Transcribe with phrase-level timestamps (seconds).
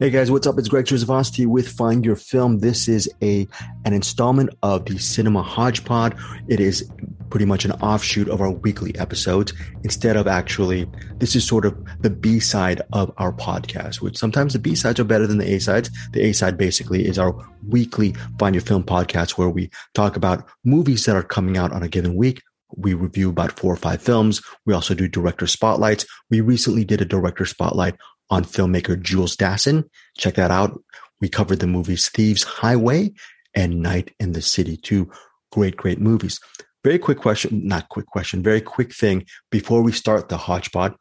[0.00, 0.56] Hey guys, what's up?
[0.60, 2.60] It's Greg Srisavasdi with Find Your Film.
[2.60, 3.48] This is a
[3.84, 6.16] an installment of the Cinema Hodgepod.
[6.46, 6.88] It is
[7.30, 9.52] pretty much an offshoot of our weekly episodes.
[9.82, 14.52] Instead of actually, this is sort of the B side of our podcast, which sometimes
[14.52, 15.90] the B sides are better than the A sides.
[16.12, 17.34] The A side basically is our
[17.66, 21.82] weekly Find Your Film podcast where we talk about movies that are coming out on
[21.82, 22.40] a given week.
[22.76, 24.42] We review about four or five films.
[24.64, 26.06] We also do director spotlights.
[26.30, 27.96] We recently did a director spotlight
[28.30, 29.88] on filmmaker Jules Dassin.
[30.16, 30.80] Check that out.
[31.20, 33.12] We covered the movies Thieves Highway
[33.54, 34.76] and Night and the City.
[34.76, 35.10] Two
[35.52, 36.40] great, great movies.
[36.84, 40.94] Very quick question, not quick question, very quick thing before we start the hodgepod.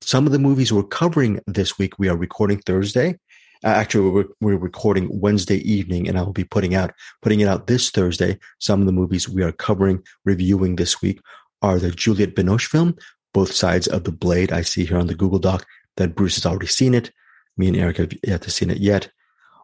[0.00, 3.18] Some of the movies we're covering this week, we are recording Thursday.
[3.64, 7.46] Uh, actually, we're, we're recording Wednesday evening, and I will be putting out putting it
[7.46, 8.38] out this Thursday.
[8.58, 11.20] Some of the movies we are covering, reviewing this week
[11.62, 12.96] are the Juliette Binoche film,
[13.32, 14.50] Both Sides of the Blade.
[14.50, 15.64] I see here on the Google Doc
[15.96, 17.10] that Bruce has already seen it.
[17.56, 19.10] Me and Eric have yet to seen it yet.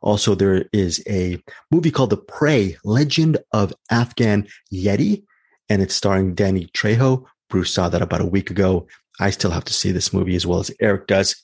[0.02, 5.24] Also, there is a movie called The Prey, Legend of Afghan Yeti,
[5.68, 7.24] and it's starring Danny Trejo.
[7.50, 8.86] Bruce saw that about a week ago.
[9.20, 11.34] I still have to see this movie as well as Eric does.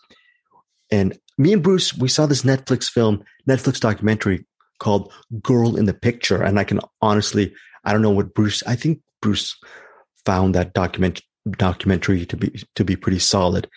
[0.91, 4.47] And me and Bruce, we saw this Netflix film, Netflix documentary
[4.79, 6.43] called Girl in the Picture.
[6.43, 7.53] And I can honestly,
[7.85, 9.57] I don't know what Bruce, I think Bruce
[10.25, 13.69] found that document, documentary to be, to be pretty solid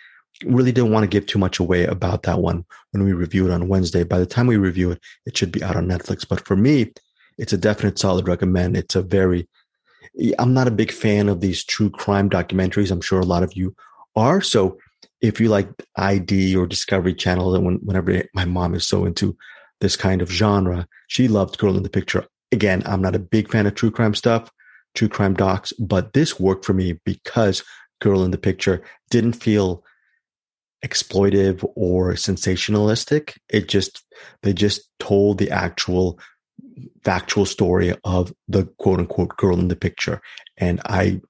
[0.44, 3.52] really didn't want to give too much away about that one when we review it
[3.52, 4.04] on Wednesday.
[4.04, 6.26] By the time we review it, it should be out on Netflix.
[6.28, 6.92] But for me,
[7.38, 8.76] it's a definite solid recommend.
[8.76, 9.48] It's a very,
[10.38, 12.90] I'm not a big fan of these true crime documentaries.
[12.90, 13.74] I'm sure a lot of you
[14.16, 14.40] are.
[14.40, 14.78] So
[15.20, 19.36] if you like ID or Discovery Channel, and when, whenever my mom is so into
[19.80, 22.26] this kind of genre, she loved Girl in the Picture.
[22.52, 24.50] Again, I'm not a big fan of true crime stuff,
[24.94, 27.62] true crime docs, but this worked for me because
[28.00, 29.84] Girl in the Picture didn't feel
[30.84, 33.36] exploitive or sensationalistic.
[33.48, 34.04] It just,
[34.42, 36.18] they just told the actual
[37.04, 40.20] factual story of the quote unquote girl in the picture.
[40.56, 41.20] And I,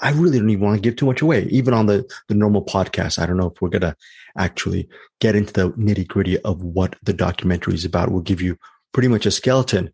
[0.00, 2.64] I really don't even want to give too much away, even on the, the normal
[2.64, 3.18] podcast.
[3.18, 3.96] I don't know if we're to
[4.36, 4.88] actually
[5.20, 8.10] get into the nitty gritty of what the documentary is about.
[8.10, 8.56] We'll give you
[8.92, 9.90] pretty much a skeleton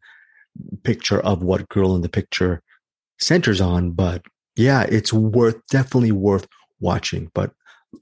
[0.83, 2.63] picture of what girl in the picture
[3.19, 3.93] centers on.
[3.93, 4.23] But
[4.57, 6.47] yeah, it's worth, definitely worth
[6.81, 7.31] watching.
[7.35, 7.53] But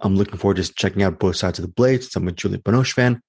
[0.00, 2.02] I'm looking forward to checking out both sides of the blade.
[2.02, 3.22] since I'm a Julie Binoche fan.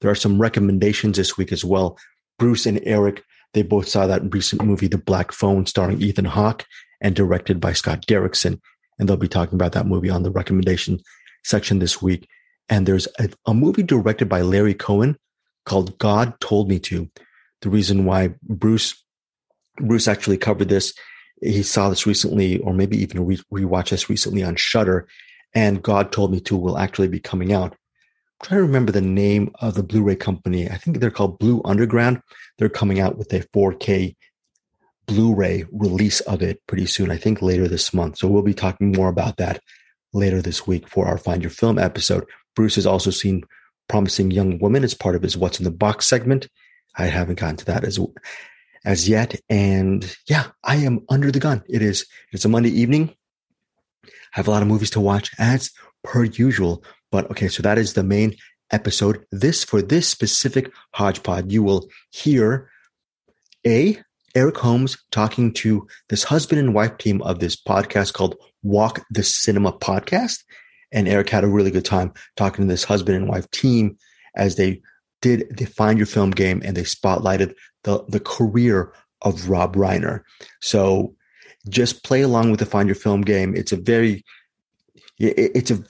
[0.00, 1.98] There are some recommendations this week as well.
[2.38, 3.22] Bruce and Eric,
[3.52, 6.64] they both saw that recent movie, The Black Phone, starring Ethan Hawke
[7.00, 8.60] and directed by Scott Derrickson.
[8.98, 11.00] And they'll be talking about that movie on the recommendation
[11.44, 12.28] section this week.
[12.68, 15.16] And there's a, a movie directed by Larry Cohen
[15.66, 17.10] called God Told Me To.
[17.62, 18.94] The reason why Bruce
[19.76, 20.92] Bruce actually covered this,
[21.40, 25.08] he saw this recently, or maybe even re- rewatched this recently on Shudder,
[25.54, 27.72] and God Told Me To will actually be coming out.
[27.72, 30.68] I'm trying to remember the name of the Blu-ray company.
[30.68, 32.22] I think they're called Blue Underground.
[32.58, 34.16] They're coming out with a 4K
[35.06, 37.10] Blu-ray release of it pretty soon.
[37.10, 38.18] I think later this month.
[38.18, 39.60] So we'll be talking more about that
[40.12, 42.24] later this week for our Find Your Film episode.
[42.54, 43.42] Bruce has also seen
[43.88, 46.48] Promising Young Woman as part of his What's in the Box segment.
[46.96, 47.98] I haven't gotten to that as
[48.84, 49.38] as yet.
[49.48, 51.62] And yeah, I am under the gun.
[51.68, 53.14] It is it's a Monday evening
[54.32, 55.70] have a lot of movies to watch as
[56.04, 56.84] per usual.
[57.10, 58.36] But okay, so that is the main
[58.70, 59.24] episode.
[59.30, 62.70] This for this specific hodgepod, you will hear
[63.66, 63.98] a
[64.34, 69.24] Eric Holmes talking to this husband and wife team of this podcast called Walk the
[69.24, 70.44] Cinema Podcast.
[70.92, 73.96] And Eric had a really good time talking to this husband and wife team
[74.36, 74.80] as they
[75.20, 77.54] did the Find Your Film game and they spotlighted
[77.84, 78.92] the, the career
[79.22, 80.22] of Rob Reiner.
[80.60, 81.14] So
[81.68, 83.54] just play along with the find your film game.
[83.54, 84.24] It's a very,
[85.18, 85.82] it's a,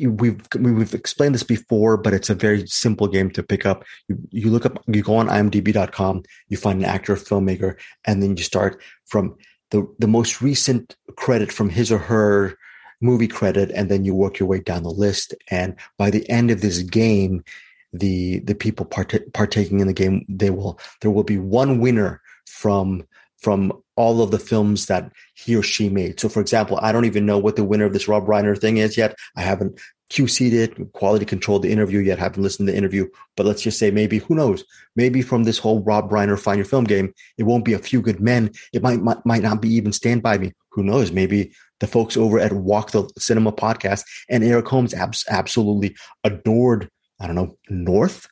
[0.00, 3.84] we've we've explained this before, but it's a very simple game to pick up.
[4.08, 8.36] You, you look up, you go on IMDb.com, you find an actor, filmmaker, and then
[8.36, 9.36] you start from
[9.70, 12.56] the the most recent credit from his or her
[13.00, 15.34] movie credit, and then you work your way down the list.
[15.50, 17.44] And by the end of this game,
[17.92, 22.20] the the people part- partaking in the game, they will there will be one winner
[22.46, 23.04] from
[23.40, 26.20] from all of the films that he or she made.
[26.20, 28.78] So, for example, I don't even know what the winner of this Rob Reiner thing
[28.78, 29.16] is yet.
[29.36, 29.80] I haven't
[30.10, 33.06] QC'd it, quality controlled the interview yet, haven't listened to the interview.
[33.36, 34.64] But let's just say maybe, who knows?
[34.96, 38.00] Maybe from this whole Rob Reiner Find Your Film game, it won't be a few
[38.00, 38.50] good men.
[38.72, 40.52] It might, might, might not be even Stand By Me.
[40.70, 41.12] Who knows?
[41.12, 46.88] Maybe the folks over at Walk the Cinema podcast and Eric Holmes abs- absolutely adored,
[47.20, 48.28] I don't know, North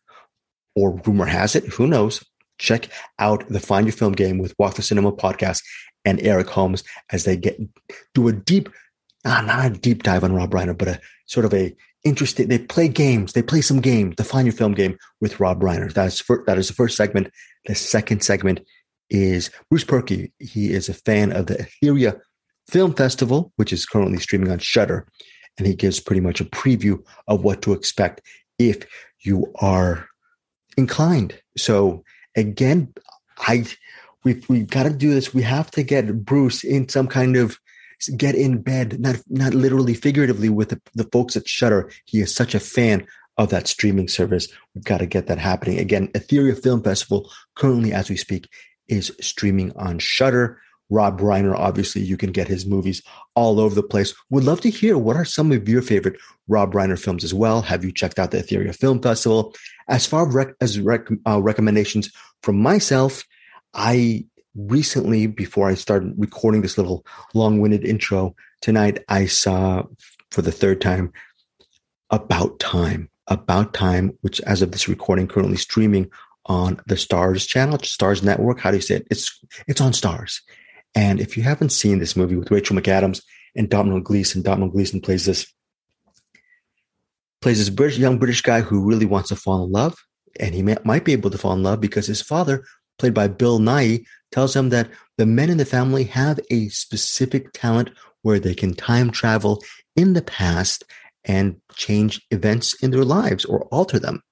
[0.75, 2.23] or rumor has it, who knows?
[2.59, 2.89] Check
[3.19, 5.63] out the Find Your Film game with Walk the Cinema podcast
[6.05, 7.61] and Eric Holmes as they get
[8.15, 8.69] do a deep,
[9.25, 11.75] not a deep dive on Rob Reiner, but a sort of a
[12.05, 12.49] interesting.
[12.49, 13.33] They play games.
[13.33, 14.15] They play some games.
[14.23, 15.93] Find your film game with Rob Reiner.
[15.93, 17.31] That's that is the first segment.
[17.67, 18.61] The second segment
[19.11, 20.33] is Bruce Purkey.
[20.39, 22.21] He is a fan of the Etheria
[22.69, 25.07] Film Festival, which is currently streaming on Shudder,
[25.59, 26.99] and he gives pretty much a preview
[27.29, 28.23] of what to expect
[28.59, 28.87] if
[29.21, 30.09] you are
[30.77, 31.41] inclined.
[31.57, 32.05] So
[32.37, 32.93] again,
[33.39, 33.65] I
[34.25, 35.35] we've we've got to do this.
[35.35, 37.59] We have to get Bruce in some kind of
[38.17, 41.91] get in bed, not not literally, figuratively, with the, the folks at Shudder.
[42.05, 43.07] He is such a fan
[43.39, 44.49] of that streaming service.
[44.75, 46.09] We've got to get that happening again.
[46.09, 48.49] Etheria Film Festival, currently as we speak,
[48.89, 50.61] is streaming on Shudder.
[50.89, 53.03] Rob Reiner, obviously, you can get his movies
[53.35, 54.15] all over the place.
[54.31, 56.19] Would love to hear what are some of your favorite
[56.49, 57.63] Rob Reiner films as well.
[57.63, 59.55] Have you checked out the Etheria Film Festival?
[59.89, 62.13] As far rec- as rec- uh, recommendations
[62.43, 63.25] from myself,
[63.75, 67.05] I recently, before I started recording this little
[67.35, 69.83] long-winded intro tonight, I saw
[70.31, 71.13] for the third time
[72.11, 73.11] About Time.
[73.27, 76.11] About Time, which as of this recording, currently streaming
[76.47, 78.61] on the Starz channel, Stars Network.
[78.61, 79.07] How do you say it?
[79.11, 80.41] It's it's on Starz.
[80.97, 83.23] And if you haven't seen this movie with Rachel McAdams
[83.55, 85.47] and Domhnall Gleeson, Domhnall Gleeson plays this
[87.43, 89.95] plays this British young British guy who really wants to fall in love,
[90.41, 92.65] and he may, might be able to fall in love because his father,
[92.99, 94.89] played by Bill Nighy, tells him that
[95.19, 97.91] the men in the family have a specific talent
[98.23, 99.63] where they can time travel
[99.97, 100.83] in the past
[101.25, 104.23] and change events in their lives or alter them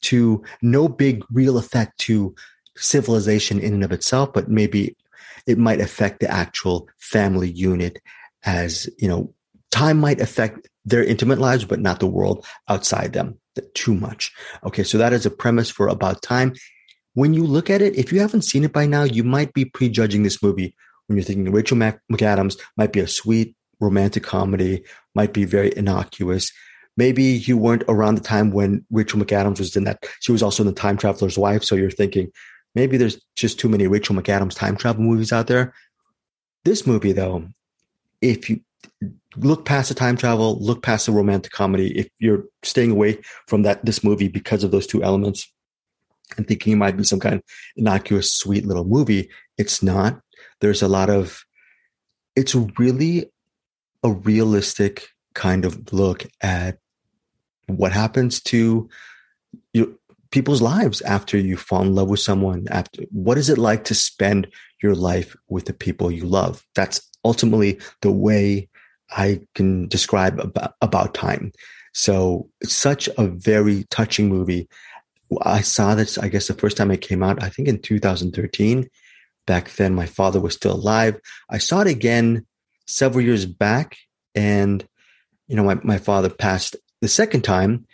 [0.00, 2.34] to no big real effect to
[2.76, 4.96] civilization in and of itself, but maybe
[5.46, 8.00] it might affect the actual family unit
[8.44, 9.32] as, you know,
[9.70, 13.38] time might affect their intimate lives, but not the world outside them
[13.74, 14.32] too much.
[14.64, 14.84] Okay.
[14.84, 16.54] So that is a premise for about time.
[17.14, 19.64] When you look at it, if you haven't seen it by now, you might be
[19.64, 20.74] prejudging this movie
[21.06, 26.52] when you're thinking Rachel McAdams might be a sweet romantic comedy, might be very innocuous.
[26.96, 30.04] Maybe you weren't around the time when Rachel McAdams was in that.
[30.20, 31.64] She was also in the Time Traveler's Wife.
[31.64, 32.30] So you're thinking
[32.74, 35.74] maybe there's just too many Rachel McAdams time travel movies out there.
[36.64, 37.48] This movie, though,
[38.20, 38.60] if you
[39.36, 43.62] look past the time travel, look past the romantic comedy, if you're staying away from
[43.62, 45.50] that this movie because of those two elements
[46.36, 47.42] and thinking it might be some kind of
[47.76, 49.28] innocuous, sweet little movie,
[49.58, 50.20] it's not.
[50.60, 51.44] There's a lot of
[52.36, 53.30] it's really
[54.02, 56.78] a realistic kind of look at
[57.66, 58.88] what happens to
[60.34, 63.94] people's lives after you fall in love with someone after what is it like to
[63.94, 64.48] spend
[64.82, 66.66] your life with the people you love?
[66.74, 68.68] That's ultimately the way
[69.12, 71.52] i can describe about, about time.
[71.92, 74.68] So it's such a very touching movie.
[75.42, 78.88] I saw this i guess the first time it came out i think in 2013
[79.46, 81.18] back then my father was still alive.
[81.48, 82.46] I saw it again
[82.86, 83.96] several years back
[84.34, 84.84] and
[85.46, 87.86] you know my, my father passed the second time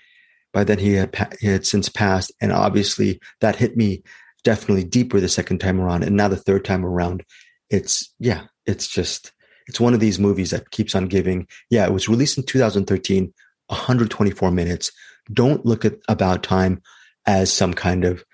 [0.53, 4.03] by then he had he had since passed, and obviously that hit me
[4.43, 7.25] definitely deeper the second time around, and now the third time around,
[7.69, 9.33] it's yeah, it's just
[9.67, 11.47] it's one of these movies that keeps on giving.
[11.71, 13.33] Yeah, it was released in 2013,
[13.69, 14.91] 124 minutes.
[15.33, 16.83] Don't look at About Time
[17.27, 18.25] as some kind of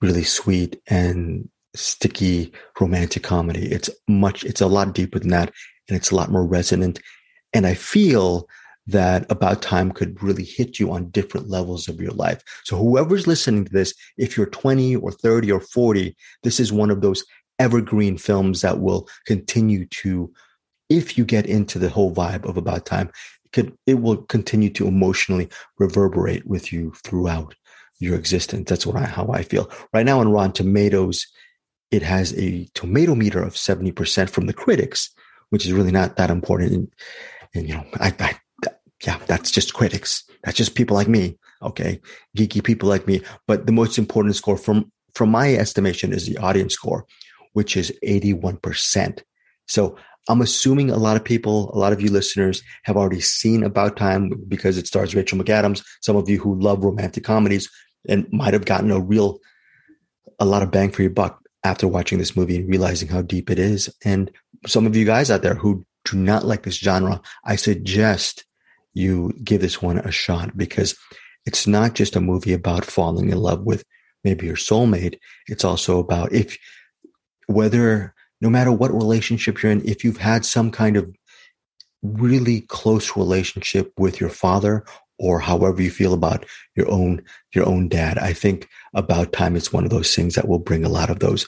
[0.00, 3.66] really sweet and sticky romantic comedy.
[3.66, 5.52] It's much, it's a lot deeper than that,
[5.88, 7.00] and it's a lot more resonant.
[7.52, 8.46] And I feel
[8.86, 12.42] that about time could really hit you on different levels of your life.
[12.64, 16.90] So whoever's listening to this, if you're 20 or 30 or 40, this is one
[16.90, 17.24] of those
[17.58, 20.32] evergreen films that will continue to,
[20.88, 23.10] if you get into the whole vibe of about time,
[23.44, 27.54] it could, it will continue to emotionally reverberate with you throughout
[27.98, 28.68] your existence.
[28.68, 31.26] That's what I, how I feel right now on Rotten Tomatoes.
[31.90, 35.10] It has a tomato meter of 70% from the critics,
[35.50, 36.72] which is really not that important.
[36.72, 36.88] And,
[37.54, 38.38] and you know, I, I
[39.04, 40.24] yeah, that's just critics.
[40.44, 41.38] That's just people like me.
[41.62, 42.00] Okay.
[42.36, 43.22] Geeky people like me.
[43.46, 47.06] But the most important score from, from my estimation is the audience score,
[47.52, 49.22] which is 81%.
[49.66, 49.96] So
[50.28, 53.96] I'm assuming a lot of people, a lot of you listeners have already seen About
[53.96, 55.84] Time because it stars Rachel McAdams.
[56.00, 57.70] Some of you who love romantic comedies
[58.08, 59.38] and might have gotten a real,
[60.38, 63.50] a lot of bang for your buck after watching this movie and realizing how deep
[63.50, 63.92] it is.
[64.04, 64.30] And
[64.66, 68.44] some of you guys out there who do not like this genre, I suggest
[68.96, 70.96] you give this one a shot because
[71.44, 73.84] it's not just a movie about falling in love with
[74.24, 75.18] maybe your soulmate.
[75.48, 76.56] It's also about if
[77.46, 81.14] whether no matter what relationship you're in, if you've had some kind of
[82.02, 84.82] really close relationship with your father
[85.18, 87.22] or however you feel about your own
[87.54, 90.86] your own dad, I think about time is one of those things that will bring
[90.86, 91.46] a lot of those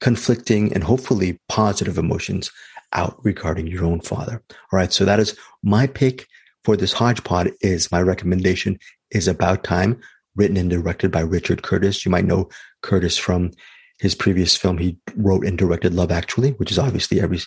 [0.00, 2.50] conflicting and hopefully positive emotions
[2.92, 4.42] out regarding your own father.
[4.50, 4.92] All right.
[4.92, 6.26] So that is my pick
[6.68, 8.78] for this hodgepod is my recommendation
[9.10, 9.98] is About Time,
[10.36, 12.04] written and directed by Richard Curtis.
[12.04, 12.50] You might know
[12.82, 13.52] Curtis from
[14.00, 14.76] his previous film.
[14.76, 17.40] He wrote and directed Love Actually, which is obviously every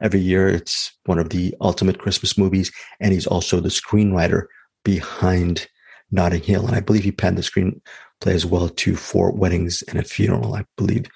[0.00, 0.46] every year.
[0.46, 2.70] It's one of the ultimate Christmas movies,
[3.00, 4.44] and he's also the screenwriter
[4.84, 5.66] behind
[6.12, 7.80] Notting Hill, and I believe he penned the screenplay
[8.26, 10.54] as well to Four Weddings and a Funeral.
[10.54, 11.06] I believe.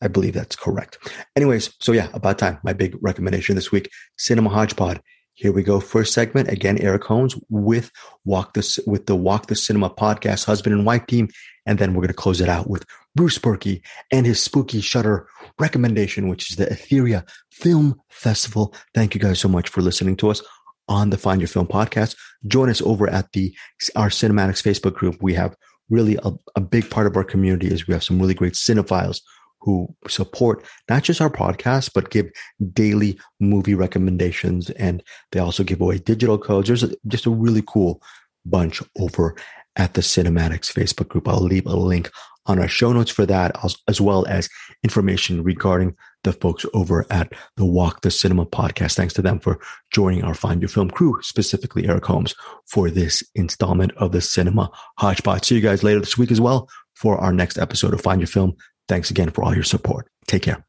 [0.00, 0.96] I believe that's correct.
[1.36, 2.60] Anyways, so yeah, about time.
[2.64, 5.02] My big recommendation this week: Cinema Hodgepod.
[5.40, 5.80] Here we go.
[5.80, 6.76] First segment again.
[6.82, 7.90] Eric Holmes with
[8.26, 11.30] Walk the with the Walk the Cinema podcast, husband and wife team,
[11.64, 13.80] and then we're going to close it out with Bruce Purkey
[14.12, 15.26] and his spooky Shudder
[15.58, 18.74] recommendation, which is the Etheria Film Festival.
[18.94, 20.42] Thank you guys so much for listening to us
[20.88, 22.18] on the Find Your Film podcast.
[22.46, 23.56] Join us over at the
[23.96, 25.22] our CinemAddicts Facebook group.
[25.22, 25.56] We have
[25.88, 29.22] really a, a big part of our community is we have some really great cinephiles
[29.60, 32.30] who support not just our podcast, but give
[32.72, 34.70] daily movie recommendations.
[34.70, 35.02] And
[35.32, 36.68] they also give away digital codes.
[36.68, 38.02] There's a, just a really cool
[38.44, 39.36] bunch over
[39.76, 41.28] at the CinemAddicts Facebook group.
[41.28, 42.10] I'll leave a link
[42.46, 44.48] on our show notes for that, as well as
[44.82, 48.94] information regarding the folks over at the Walk the Cinema podcast.
[48.94, 49.60] Thanks to them for
[49.92, 52.34] joining our Find Your Film crew, specifically Eric Holmes,
[52.66, 55.44] for this installment of the Cinema Hodgepod.
[55.44, 58.28] See you guys later this week as well for our next episode of Find Your
[58.28, 58.56] Film.
[58.90, 60.08] Thanks again for all your support.
[60.26, 60.66] Take care.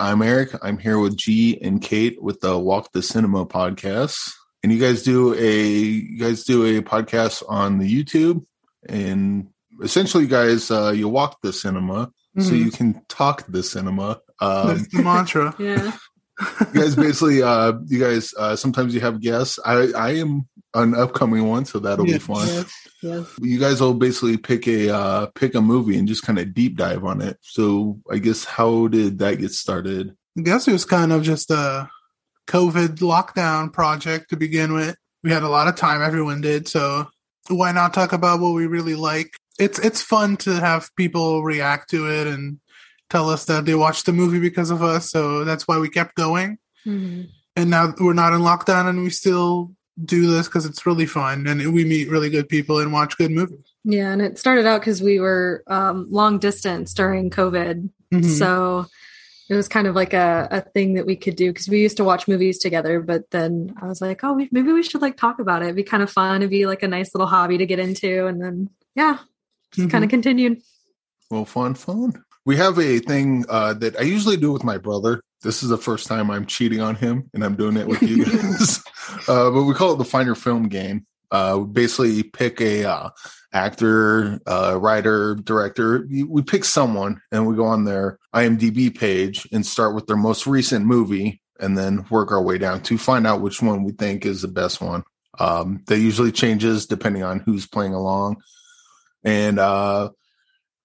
[0.00, 0.50] I'm Eric.
[0.60, 4.32] I'm here with G and Kate with the Walk the Cinema podcast.
[4.64, 8.44] And you guys do a you guys do a podcast on the YouTube
[8.88, 12.40] and essentially you guys uh you walk the cinema mm-hmm.
[12.40, 14.20] so you can talk the cinema.
[14.40, 15.54] Um, That's the mantra.
[15.60, 15.92] yeah.
[16.74, 19.60] you guys basically uh you guys uh sometimes you have guests.
[19.64, 22.14] I I am an upcoming one, so that'll yes.
[22.14, 22.46] be fun.
[22.46, 22.88] Yes.
[23.02, 23.34] Yes.
[23.40, 26.76] You guys will basically pick a uh, pick a movie and just kind of deep
[26.76, 27.38] dive on it.
[27.42, 30.16] So I guess how did that get started?
[30.38, 31.88] I guess it was kind of just a
[32.48, 34.96] COVID lockdown project to begin with.
[35.22, 37.06] We had a lot of time, everyone did, so
[37.48, 39.30] why not talk about what we really like?
[39.58, 42.60] It's it's fun to have people react to it and
[43.10, 45.10] tell us that they watched the movie because of us.
[45.10, 46.58] So that's why we kept going.
[46.86, 47.22] Mm-hmm.
[47.56, 51.46] And now we're not in lockdown and we still do this because it's really fun
[51.46, 53.64] and we meet really good people and watch good movies.
[53.84, 58.22] Yeah, and it started out because we were um, long distance during COVID, mm-hmm.
[58.22, 58.86] so
[59.48, 61.96] it was kind of like a, a thing that we could do because we used
[61.98, 63.00] to watch movies together.
[63.00, 65.66] But then I was like, oh, we, maybe we should like talk about it.
[65.66, 66.42] It'd be kind of fun.
[66.42, 69.18] It'd be like a nice little hobby to get into, and then yeah,
[69.70, 69.88] just mm-hmm.
[69.88, 70.62] kind of continued.
[71.30, 72.24] Well, fun, fun.
[72.44, 75.20] We have a thing uh, that I usually do with my brother.
[75.46, 78.24] This is the first time I'm cheating on him, and I'm doing it with you
[78.24, 78.82] guys.
[79.28, 81.06] uh, but we call it the Find Your Film game.
[81.30, 83.10] Uh, we basically pick a uh,
[83.52, 86.04] actor, uh, writer, director.
[86.10, 90.48] We pick someone, and we go on their IMDb page and start with their most
[90.48, 94.26] recent movie, and then work our way down to find out which one we think
[94.26, 95.04] is the best one.
[95.38, 98.42] Um, that usually changes depending on who's playing along,
[99.22, 100.10] and uh,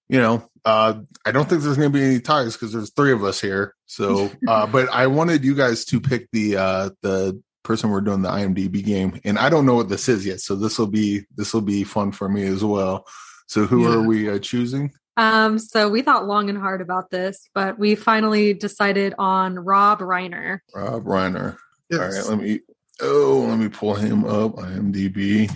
[0.08, 3.12] you know, uh, I don't think there's going to be any ties because there's three
[3.12, 3.74] of us here.
[3.92, 8.22] So, uh, but I wanted you guys to pick the uh, the person we're doing
[8.22, 10.40] the IMDb game, and I don't know what this is yet.
[10.40, 13.06] So this will be this will be fun for me as well.
[13.48, 13.94] So who yeah.
[13.94, 14.92] are we uh, choosing?
[15.18, 19.98] Um, so we thought long and hard about this, but we finally decided on Rob
[19.98, 20.60] Reiner.
[20.74, 21.58] Rob Reiner.
[21.90, 22.00] Yes.
[22.00, 22.60] All right, let me.
[23.02, 24.54] Oh, let me pull him up.
[24.54, 25.54] IMDb.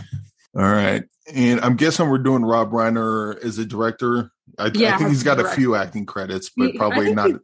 [0.54, 4.30] All right, and I'm guessing we're doing Rob Reiner as a director.
[4.58, 7.28] I, yeah, I think he's got a few acting credits, but he, probably not.
[7.28, 7.36] He,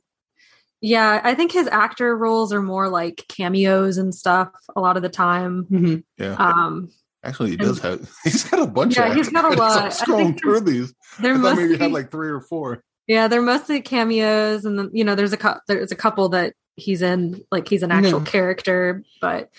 [0.82, 5.02] yeah, I think his actor roles are more like cameos and stuff a lot of
[5.04, 5.64] the time.
[5.70, 5.96] Mm-hmm.
[6.22, 6.34] Yeah.
[6.34, 6.90] Um,
[7.24, 8.10] Actually, he does have.
[8.24, 8.96] He's got a bunch.
[8.96, 9.80] Yeah, he's got a lot.
[9.80, 10.92] I'm scrolling through these.
[11.20, 12.82] There must maybe had like three or four.
[13.06, 16.54] Yeah, they're mostly cameos, and then you know, there's a cu- there's a couple that
[16.74, 19.50] he's in, like he's an actual character, but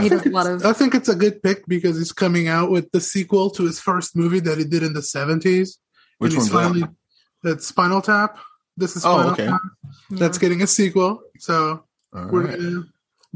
[0.00, 0.64] he does a lot of.
[0.64, 3.78] I think it's a good pick because he's coming out with the sequel to his
[3.78, 5.76] first movie that he did in the 70s.
[6.18, 6.94] Which one's finally, that?
[7.44, 8.38] That's Spinal Tap.
[8.76, 9.46] This is oh, Spinal oh, okay.
[9.46, 9.60] Tap.
[10.10, 11.22] That's getting a sequel.
[11.38, 12.58] So we're right.
[12.58, 12.84] gonna,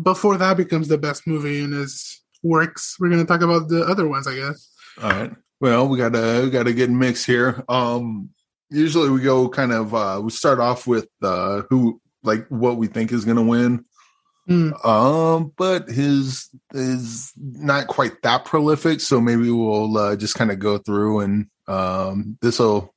[0.03, 4.07] before that becomes the best movie in his works, we're gonna talk about the other
[4.07, 4.71] ones, I guess.
[5.03, 5.33] All right.
[5.61, 7.65] Well, we gotta we gotta get mixed here.
[7.69, 8.31] Um
[8.71, 12.87] usually we go kind of uh we start off with uh who like what we
[12.87, 13.85] think is gonna win.
[14.49, 14.85] Mm.
[14.87, 20.61] Um, but his is not quite that prolific, so maybe we'll uh, just kind of
[20.61, 22.95] go through and um this will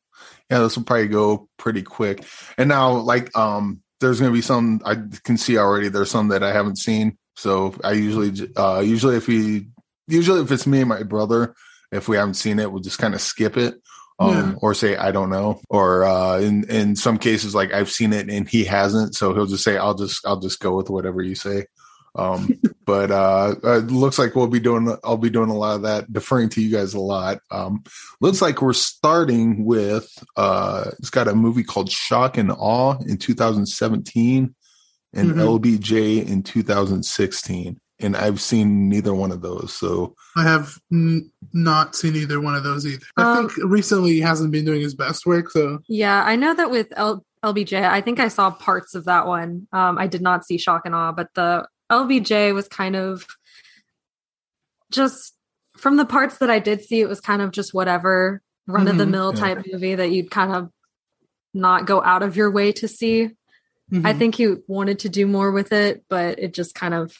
[0.49, 2.23] yeah, this will probably go pretty quick.
[2.57, 5.89] And now, like, um, there's going to be some I can see already.
[5.89, 7.17] There's some that I haven't seen.
[7.35, 9.67] So I usually, uh, usually if we,
[10.07, 11.55] usually if it's me and my brother,
[11.91, 13.75] if we haven't seen it, we'll just kind of skip it.
[14.21, 14.55] Um, yeah.
[14.61, 18.29] or say I don't know, or uh, in in some cases like I've seen it
[18.29, 21.35] and he hasn't, so he'll just say I'll just I'll just go with whatever you
[21.35, 21.67] say.
[22.19, 22.49] Um,
[22.85, 24.95] but uh, it looks like we'll be doing.
[25.03, 27.39] I'll be doing a lot of that, deferring to you guys a lot.
[27.51, 27.83] Um,
[28.19, 30.11] looks like we're starting with.
[30.35, 34.53] Uh, it's got a movie called Shock and Awe in 2017,
[35.13, 35.39] and Mhm.
[35.39, 37.79] LBJ in 2016.
[38.01, 39.73] And I've seen neither one of those.
[39.73, 43.03] So I have n- not seen either one of those either.
[43.17, 46.53] I Um, think recently he hasn't been doing his best work, so Yeah, I know
[46.53, 49.67] that with L- LBJ, I think I saw parts of that one.
[49.73, 53.25] Um, I did not see Shock and Awe, but the LBJ was kind of
[54.91, 55.33] just
[55.77, 58.97] from the parts that I did see, it was kind of just whatever run of
[58.97, 59.39] the mill Yeah.
[59.39, 60.69] type movie that you'd kind of
[61.53, 63.23] not go out of your way to see.
[63.91, 64.17] I mhm.
[64.19, 67.15] think he wanted to do more with it, but it just kind of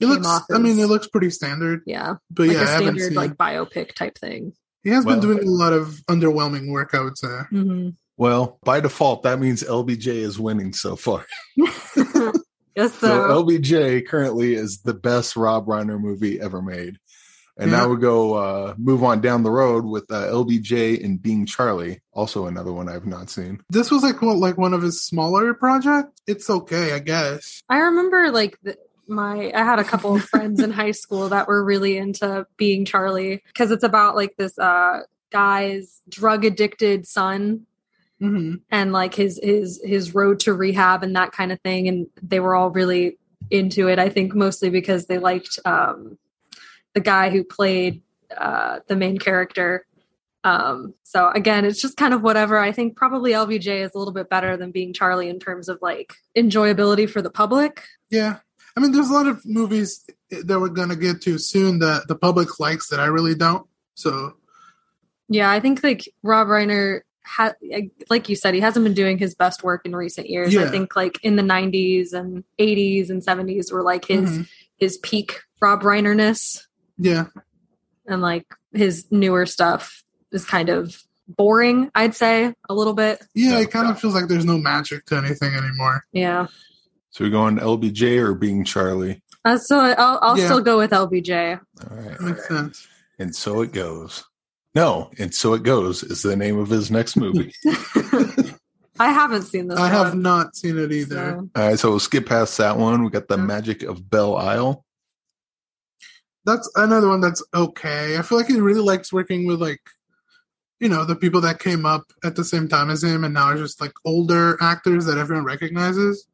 [0.00, 0.26] it looks.
[0.26, 3.04] off I mean, it looks pretty standard, yeah, but like yeah, I a haven't standard
[3.08, 3.14] seen.
[3.14, 4.52] like biopic type thing.
[4.82, 7.40] he has Well- been doing a lot of underwhelming work, I would say.
[7.50, 11.24] hmm Well, by default, that means LBJ is winning so far.
[12.76, 16.98] yes, So, so LBJ currently is the best Rob Reiner movie ever made.
[17.58, 17.78] And Yeah.
[17.78, 22.00] now we go uh, move on down the road with uh, LBJ and Being Charlie,
[22.12, 23.62] also another one I've not seen.
[23.70, 26.20] This was like one, like one of his smaller projects.
[26.26, 27.62] It's okay, I guess.
[27.70, 28.76] I remember like the,
[29.08, 32.84] my I had a couple of friends in high school that were really into being
[32.84, 35.00] Charlie because it's about like this uh
[35.32, 37.66] guy's drug addicted son
[38.18, 42.06] hmm and like his his his road to rehab and that kind of thing and
[42.22, 43.18] they were all really
[43.50, 46.18] into it I think mostly because they liked um
[46.94, 48.02] the guy who played
[48.36, 49.86] uh the main character.
[50.44, 52.58] Um so again it's just kind of whatever.
[52.58, 55.78] I think probably LBJ is a little bit better than being Charlie in terms of
[55.82, 57.82] like enjoyability for the public.
[58.08, 58.38] Yeah,
[58.76, 62.14] I mean, there's a lot of movies that we're gonna get to soon that the
[62.14, 63.66] public likes that I really don't.
[63.94, 64.34] So.
[65.28, 67.54] Yeah, I think like Rob Reiner ha-
[68.08, 70.56] like you said, he hasn't been doing his best work in recent years.
[70.56, 74.48] I think like in the '90s and '80s and '70s were like his mhm.
[74.76, 76.66] his peak Rob Reiner-ness,
[76.98, 77.26] yeah,
[78.06, 80.02] and like his newer stuff
[80.32, 81.90] is kind of boring.
[81.94, 83.24] I'd say a little bit.
[83.34, 86.04] yeah, it kind of feels like there's no magic to anything anymore.
[86.12, 86.46] Yeah,
[87.10, 89.22] So we're going LBJ or Being Charlie.
[89.44, 90.44] uh, so I'll I'll Yeah.
[90.44, 91.58] still go with LBJ.
[91.90, 92.20] All right.
[92.20, 92.86] Makes sense.
[93.18, 94.24] And so it goes.
[94.76, 97.50] No, and so it goes is the name of his next movie.
[99.00, 99.78] I haven't seen this.
[99.78, 101.16] I have not seen it either.
[101.40, 103.02] so- All right, so we'll skip past that one.
[103.02, 103.44] We got the Yeah.
[103.44, 104.84] Magic of Belle Isle.
[106.44, 108.18] That's another one that's okay.
[108.18, 109.80] I feel like he really likes working with like,
[110.78, 113.46] you know, the people that came up at the same time as him and now
[113.46, 116.26] are just like older actors that everyone recognizes.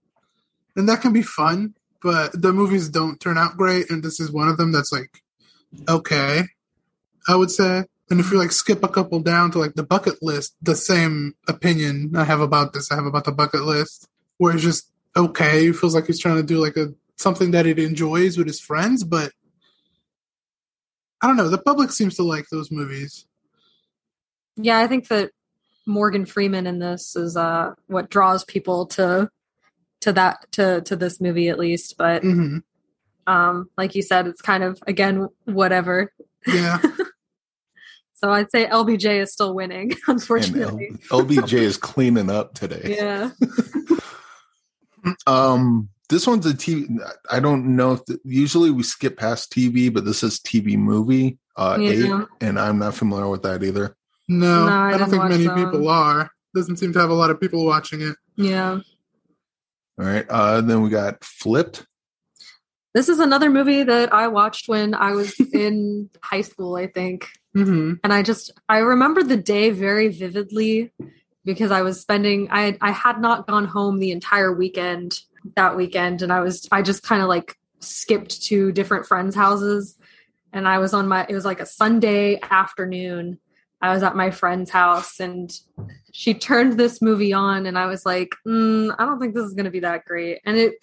[0.77, 4.33] And that can be fun, but the movies don't turn out great, and this is
[4.33, 5.23] one of them that's like
[5.89, 6.43] okay,
[7.29, 7.85] I would say.
[8.13, 11.35] And if you like skip a couple down to like the bucket list, the same
[11.49, 15.69] opinion I have about this I have about the bucket list, where it's just okay.
[15.69, 18.61] It feels like he's trying to do like a something that he enjoys with his
[18.61, 19.33] friends, but
[21.23, 21.49] I don't know.
[21.49, 23.25] The public seems to like those movies.
[24.57, 25.31] Yeah, I think that
[25.87, 29.31] Morgan Freeman in this is uh what draws people to
[30.03, 31.97] to that to to this movie at least.
[31.97, 32.59] But hmm
[33.27, 36.13] um like you said, it's kind of again whatever.
[36.47, 36.83] Yeah,
[38.23, 40.93] So I'd say LBJ is still winning, unfortunately.
[41.11, 42.97] L- LBJ is cleaning up today.
[42.99, 43.31] yeah.
[45.27, 46.87] Um, this one's a TV.
[47.29, 51.39] I don't know if the, usually we skip past TV, but this is TV movie.
[51.57, 51.91] Uh, Yeah.
[51.91, 53.97] eight, and I'm not familiar with that either.
[54.29, 56.31] no, No, I I, don't think many that people are.
[56.55, 58.15] Doesn't seem to have a lot of people watching it.
[58.37, 58.79] Yeah.
[59.99, 60.25] All right.
[60.31, 61.85] Uh, then we got Flipped.
[62.95, 67.27] This is another movie that I watched when I was in high school, I think.
[67.55, 70.93] Hmm and I just I remember the day very vividly
[71.45, 75.19] because I was spending I I had not gone home the entire weekend
[75.57, 79.99] that weekend and I was I just kind of like skipped to different friends' houses
[80.53, 83.39] and I was on my it was like a Sunday afternoon.
[83.81, 85.53] I was at my friend's house and
[86.13, 89.55] she turned this movie on and I was like, mm, I don't think this is
[89.55, 90.41] going to be that great.
[90.45, 90.75] And it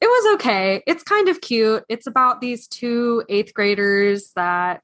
[0.00, 0.82] it was okay.
[0.86, 1.84] It's kind of cute.
[1.88, 4.82] It's about these two eighth graders that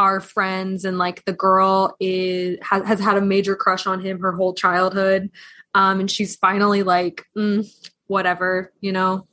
[0.00, 4.18] are friends and like the girl is has, has had a major crush on him
[4.20, 5.30] her whole childhood
[5.74, 7.60] um and she's finally like mm,
[8.06, 9.26] whatever you know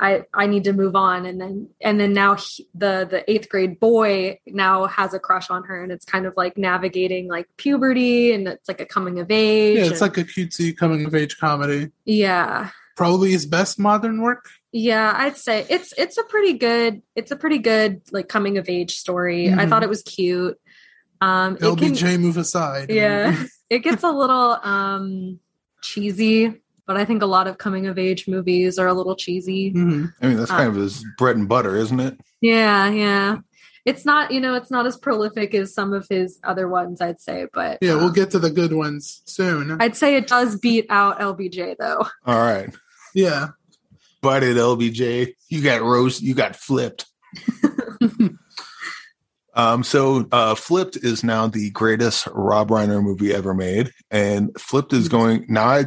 [0.00, 3.48] i i need to move on and then and then now he, the the eighth
[3.50, 7.46] grade boy now has a crush on her and it's kind of like navigating like
[7.58, 11.04] puberty and it's like a coming of age Yeah, it's and- like a cutesy coming
[11.04, 11.90] of age comedy.
[12.06, 14.44] yeah Probably his best modern work.
[14.72, 18.68] Yeah, I'd say it's it's a pretty good it's a pretty good like coming of
[18.68, 19.48] age story.
[19.50, 19.68] I Mhm.
[19.70, 20.58] thought it was cute.
[21.20, 22.90] Um it can- LBJ move aside.
[22.90, 25.40] yeah it gets a little um
[25.82, 29.70] cheesy but I think a lot of coming of age movies are a little cheesy.
[29.70, 32.18] hmm I mean, that's kind of his bread and butter, isn't it?
[32.40, 33.38] Yeah, yeah.
[33.84, 37.20] It's not, you know, it's not as prolific as some of his other ones, I'd
[37.20, 39.76] say, but Yeah, we'll um, get to the good ones soon.
[39.80, 42.06] I'd say it does beat out LBJ though.
[42.26, 42.74] All right.
[43.14, 43.48] yeah.
[44.20, 47.06] But at LBJ, you got roast, you got flipped.
[49.54, 54.92] um, so uh, Flipped is now the greatest Rob Reiner movie ever made, and Flipped
[54.92, 55.66] is going now.
[55.66, 55.84] I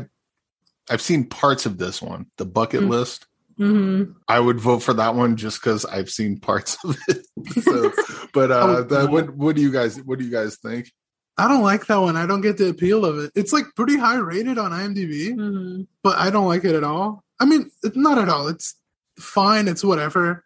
[0.90, 2.90] I've seen parts of this one, the bucket Mm.
[2.90, 3.26] list.
[3.58, 7.26] hmm I would vote for that one just because I've seen parts of it.
[7.64, 7.92] so,
[8.34, 10.92] but uh, that, what what do you guys what do you guys think?
[11.38, 12.18] I don't like that one.
[12.18, 13.32] I don't get the appeal of it.
[13.36, 17.24] It's like pretty high rated on IMDb, hmm but I don't like it at all.
[17.42, 18.48] I mean, not at all.
[18.48, 18.76] It's
[19.20, 19.68] fine.
[19.68, 20.46] It's whatever.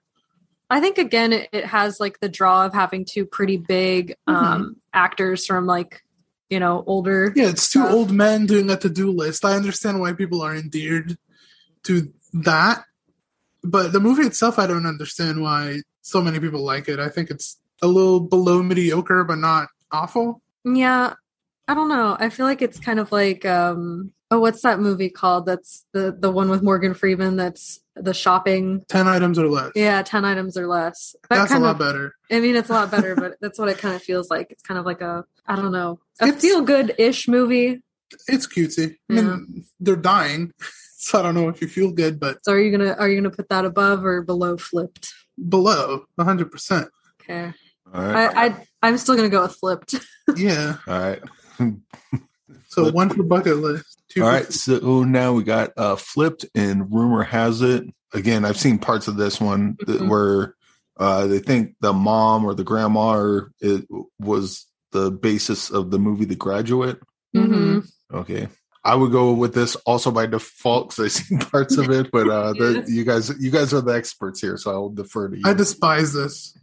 [0.70, 4.78] I think again it, it has like the draw of having two pretty big um
[4.94, 6.02] actors from like,
[6.50, 7.94] you know, older Yeah, it's two Stuff.
[7.94, 9.46] old men doing a to do list.
[9.46, 11.18] I understand why people are endeared
[11.84, 12.86] to that,
[13.64, 17.00] but the movie itself, I don't understand why so many people like it.
[17.00, 20.42] I think it's a little below mediocre, but not awful.
[20.64, 21.14] Yeah,
[21.68, 22.18] I don't know.
[22.20, 25.46] I feel like it's kind of like um oh, what's that movie called?
[25.46, 27.36] That's the the one with Morgan Freeman.
[27.36, 28.84] That's the shopping.
[28.90, 29.72] Ten items or less.
[29.76, 31.16] Yeah, ten items or less.
[31.30, 31.80] That that's a lot of.
[31.80, 32.14] better.
[32.32, 34.48] I mean, it's a lot better, but that's what it kind of feels like.
[34.52, 37.82] It's kind of like a I don't know a feel good ish movie.
[38.28, 38.96] It's cutesy.
[39.10, 40.54] I mean, they're dying,
[40.98, 43.20] so I don't know if you feel good, but So are you gonna are you
[43.20, 45.14] gonna put that above or below flipped?
[45.50, 46.88] below hundred percent.
[47.22, 47.52] Okay,
[47.94, 49.96] All right, I, I I'm still gonna go with flipped.
[50.36, 50.78] Yeah.
[50.88, 51.22] all right.
[52.68, 53.95] So one for bucket list.
[54.16, 57.84] Two All for- so now we got uh flipped and rumor has it.
[58.14, 60.10] Again, I've seen parts of this one that Mhm.
[60.10, 60.56] where
[60.98, 63.86] uh they think the mom or the grandma or it
[64.20, 67.00] was the basis of the movie The Graduate.
[67.34, 67.80] hmm
[68.14, 68.48] Okay.
[68.86, 72.30] I would go with this also by default because I've seen parts of it, but
[72.30, 75.42] uh the, you guys you guys are the experts here, so I'll defer to you.
[75.44, 76.58] I despise this.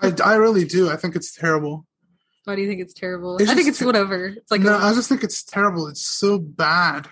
[0.00, 0.90] I, I really do.
[0.90, 1.86] I think it's terrible.
[2.44, 3.36] Why do you think it's terrible?
[3.38, 4.26] It's I think it's whatever.
[4.26, 5.86] It's like no, a- I just think it's terrible.
[5.86, 7.08] It's so bad.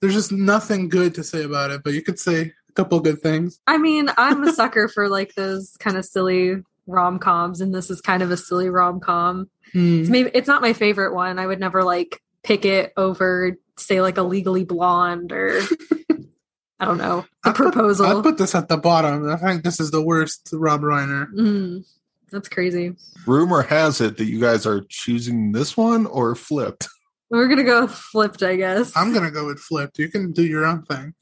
[0.00, 3.20] There's just nothing good to say about it, but you could say a couple good
[3.22, 3.60] things.
[3.66, 6.56] I mean, I'm a sucker for like those kind of silly
[6.86, 9.48] rom coms, and this is kind of a silly rom com.
[9.72, 10.00] Hmm.
[10.00, 11.38] It's maybe it's not my favorite one.
[11.38, 15.60] I would never like pick it over, say, like a Legally Blonde or
[16.80, 18.06] I don't know, the put- proposal.
[18.06, 19.30] I'd put this at the bottom.
[19.30, 21.32] I think this is the worst Rob Reiner.
[21.32, 21.86] Mm,
[22.34, 22.94] that's crazy.
[23.26, 26.88] Rumor has it that you guys are choosing this one or flipped.
[27.30, 28.92] We're gonna go flipped, I guess.
[28.96, 29.98] I'm gonna go with flipped.
[29.98, 31.14] You can do your own thing.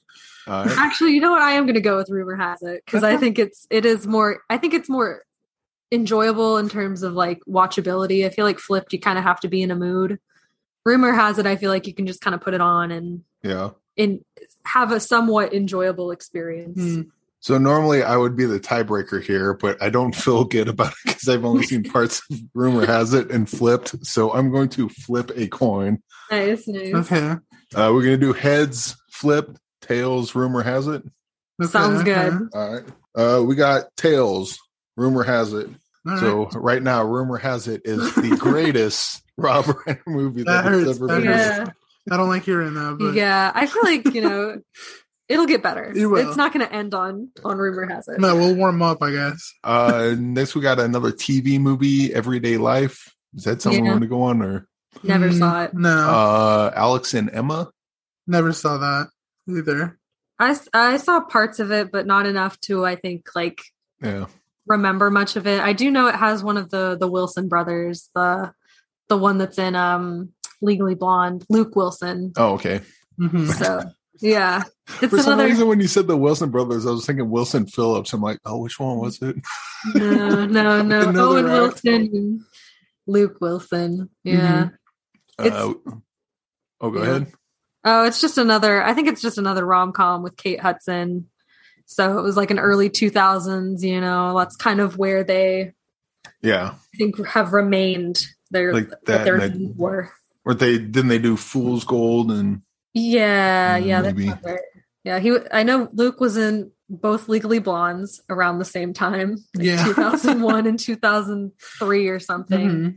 [0.48, 0.76] All right.
[0.78, 1.42] Actually, you know what?
[1.42, 4.40] I am gonna go with rumor has it because I think it's it is more.
[4.50, 5.22] I think it's more
[5.92, 8.26] enjoyable in terms of like watchability.
[8.26, 10.18] I feel like flipped, you kind of have to be in a mood.
[10.84, 11.46] Rumor has it.
[11.46, 13.70] I feel like you can just kind of put it on and Yeah.
[13.96, 14.24] and
[14.64, 16.80] have a somewhat enjoyable experience.
[16.80, 17.02] Hmm.
[17.42, 20.98] So normally I would be the tiebreaker here, but I don't feel good about it
[21.04, 24.06] because I've only seen parts of rumor has it and flipped.
[24.06, 26.00] So I'm going to flip a coin.
[26.30, 26.94] Nice, nice.
[26.94, 27.30] Okay.
[27.74, 31.02] Uh, we're going to do heads, flip, tails, rumor has it.
[31.60, 32.30] Okay, Sounds okay.
[32.30, 32.48] good.
[32.54, 32.84] All right.
[33.14, 34.56] Uh, we got tails,
[34.96, 35.66] rumor has it.
[36.06, 36.20] All right.
[36.20, 40.84] So right now, rumor has it is the greatest Rob Reiner movie that, That has
[40.84, 40.96] hurts.
[40.96, 41.24] ever That been.
[41.24, 41.66] Yeah,
[42.10, 43.50] I don't like hearing that, but yeah.
[43.54, 44.60] I feel like you know
[45.32, 45.92] it'll get better.
[45.96, 46.26] It will.
[46.28, 48.20] It's not going to end on on rumor has it.
[48.20, 49.52] no, we'll warm up, I guess.
[49.64, 53.12] Uh, next, we got another TV movie, Everyday Life.
[53.34, 54.66] Is that something we want to go on or
[55.02, 55.74] Never Hmm, saw it.
[55.74, 57.70] No, uh, Alex and Emma?
[58.26, 59.08] never saw that
[59.48, 59.98] either.
[60.38, 63.60] I I saw parts of it, but not enough to I think like
[64.02, 64.26] Yeah.
[64.66, 65.60] remember much of it.
[65.60, 68.52] I do know it has one of the the Wilson brothers, the
[69.08, 72.32] the one that's in um Legally Blonde, Luke Wilson.
[72.36, 72.80] Oh, okay.
[73.20, 73.48] Mhm.
[73.58, 73.90] So
[74.22, 74.62] yeah,
[75.00, 75.48] it's For some another.
[75.48, 78.12] reason, when you said the Wilson brothers, I was thinking Wilson Phillips.
[78.12, 79.36] I'm like, oh, which one was it?
[79.94, 81.30] No, no, no.
[81.32, 81.52] Owen act.
[81.52, 82.40] Wilson, and
[83.06, 84.08] Luke Wilson.
[84.24, 84.68] Yeah.
[85.38, 85.74] It's- Uh,
[86.80, 87.08] oh, go yeah.
[87.10, 87.32] ahead.
[87.84, 88.82] Oh, it's just another.
[88.82, 91.28] I think it's just another rom com with Kate Hudson.
[91.86, 93.82] So it was like an early two thousands.
[93.84, 95.72] You know, that's kind of where they
[96.42, 96.74] Yeah.
[96.74, 98.24] I think have remained.
[98.52, 100.12] Their Like that their were.
[100.44, 102.60] Or they didn't they do Fool's Gold and
[102.94, 104.26] Yeah, Mm, yeah, maybe.
[104.26, 104.60] not right.
[105.04, 105.36] Yeah, he.
[105.50, 109.84] I know Luke was in both Legally Blondes around the same time, like Yeah.
[109.84, 112.68] 2001 and 2003 or something.
[112.68, 112.96] Mhm.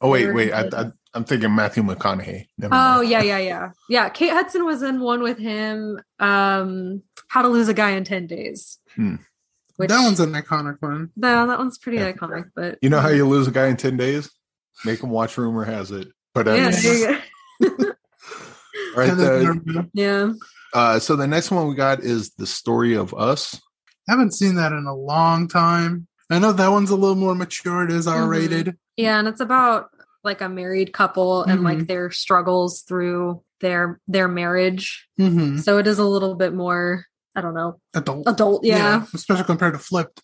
[0.00, 2.48] oh wait, wait, I, I, I'm thinking Matthew McConaughey.
[2.58, 3.08] Never Oh mind.
[3.10, 4.08] yeah, yeah, yeah, yeah.
[4.08, 6.00] Kate Hudson was in one with him.
[6.18, 8.78] Um, How to Lose a Guy in Ten Days.
[8.96, 9.16] Hmm.
[9.76, 11.10] Which, that one's an iconic one.
[11.16, 12.12] no, that one's pretty Yeah.
[12.12, 12.50] iconic.
[12.56, 14.30] But You know how you lose a guy in ten days?
[14.84, 15.36] Make him watch.
[15.36, 16.08] Rumor has it.
[16.32, 16.94] But yeah, there
[17.60, 17.90] you go.
[18.96, 19.10] Right.
[19.10, 20.32] And then The, Yeah.
[20.72, 23.60] uh, so the next one we got is the story of us.
[24.08, 26.06] I haven't seen that in a long time.
[26.30, 27.84] I know that one's a little more mature.
[27.84, 28.22] It is Mm-hmm.
[28.22, 28.76] R rated.
[28.96, 29.90] Yeah, and it's about
[30.22, 31.64] like a married couple and Mhm.
[31.64, 35.06] like their struggles through their their marriage.
[35.20, 35.58] Mm-hmm.
[35.58, 37.04] So it is a little bit more,
[37.34, 38.26] I don't know, Adult.
[38.26, 38.64] adult.
[38.64, 39.04] Yeah.
[39.14, 40.22] Especially compared to Flipped.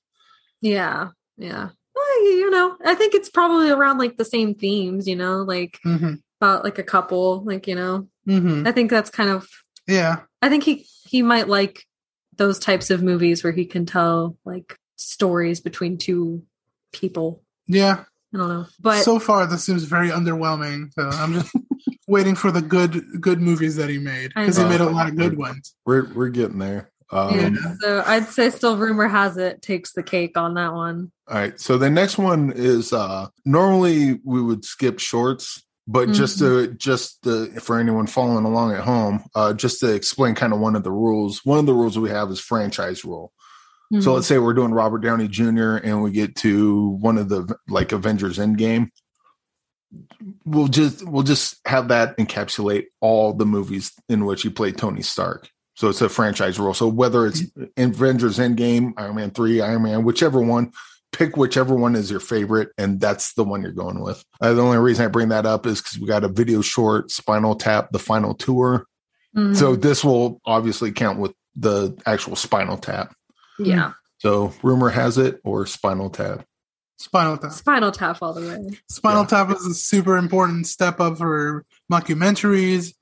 [0.63, 1.09] Yeah.
[1.37, 1.69] Yeah.
[1.95, 5.79] Well, you know, I think it's probably around like the same themes, you know, like
[5.85, 6.15] Mm-hmm.
[6.41, 8.09] About like a couple, like, you know.
[8.27, 8.67] Mm-hmm.
[8.67, 9.49] I think that's kind of
[9.87, 10.21] Yeah.
[10.43, 11.85] I think he he might like
[12.37, 16.43] those types of movies where he can tell like stories between two
[16.93, 17.43] people.
[17.67, 18.05] Yeah.
[18.33, 18.67] I don't know.
[18.79, 20.93] But so far, this seems very underwhelming.
[20.95, 21.55] So I'm just
[22.09, 25.17] waiting for the good good movies that he made because he made a lot of
[25.17, 25.75] good ones.
[25.85, 26.91] We're we're getting there.
[27.13, 31.11] Um, yeah, so I'd say still rumor has it takes the cake on that one.
[31.29, 31.59] All right.
[31.59, 37.23] So the next one is uh normally we would skip shorts, but just to just
[37.25, 40.85] to, for anyone following along at home, uh just to explain kind of one of
[40.85, 41.45] the rules.
[41.45, 43.33] One of the rules we have is franchise rule.
[43.93, 44.15] So Mhm.
[44.15, 45.77] let's say we're doing Robert Downey Jr.
[45.83, 48.91] and we get to one of the like Avengers Endgame.
[50.45, 55.03] We'll just we'll just have that encapsulate all the movies in which he played Tony
[55.03, 55.51] Stark.
[55.75, 56.75] So it's a franchise rule.
[56.75, 57.43] So whether it's
[57.77, 60.71] Avengers Endgame, Iron Man three, Iron Man, whichever one,
[61.13, 64.25] pick whichever one is your favorite, and that's the one you're going with.
[64.41, 67.11] Uh, the only reason I bring that up is because we got a video short,
[67.11, 68.87] Spinal Tap, the final tour.
[69.37, 69.57] Mhm.
[69.57, 73.15] So this will obviously count with the actual Spinal Tap.
[73.59, 76.45] yeah, So rumor has it, or Spinal Tap.
[76.99, 77.53] Spinal Tap.
[77.53, 78.79] Spinal Tap all the way.
[78.89, 79.45] Spinal Yeah.
[79.45, 82.93] Tap is a super important step up for mockumentaries.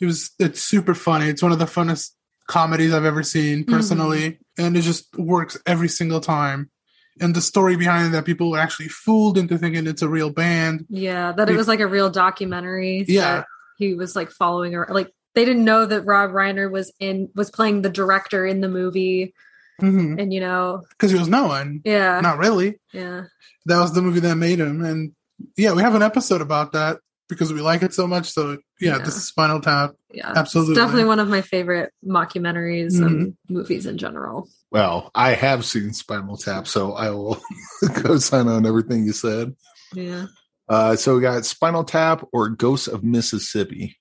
[0.00, 1.26] It was it's super funny.
[1.28, 2.10] It's one of the funnest
[2.48, 6.70] comedies I've ever seen personally, and it just works every single time.
[7.20, 10.84] And the story behind that people were actually fooled into thinking it's a real band.
[10.90, 13.04] Yeah, that it was like a real documentary.
[13.08, 13.44] Yeah.
[13.78, 14.86] he was like following her.
[14.90, 18.68] Like they didn't know that Rob Reiner was in was playing the director in the
[18.68, 19.34] movie,
[19.78, 21.80] Because and you know, because he was no one.
[21.84, 22.78] yeah, Not really.
[22.92, 23.24] yeah,
[23.66, 24.84] That was the movie that made him.
[24.84, 25.12] And
[25.56, 26.98] yeah, we have an episode about that
[27.28, 28.30] because we like it so much.
[28.30, 28.98] So yeah, Yeah.
[28.98, 29.92] this is Spinal Tap.
[30.12, 30.32] yeah.
[30.36, 30.72] Absolutely.
[30.72, 33.04] It's definitely one of my favorite mockumentaries Mm-hmm.
[33.06, 34.48] and movies in general.
[34.70, 37.40] Well, I have seen Spinal Tap, so I will
[38.02, 39.54] go sign on everything you said.
[39.94, 40.26] Yeah,
[40.68, 43.96] Uh, so we got Spinal Tap or Ghosts of Mississippi.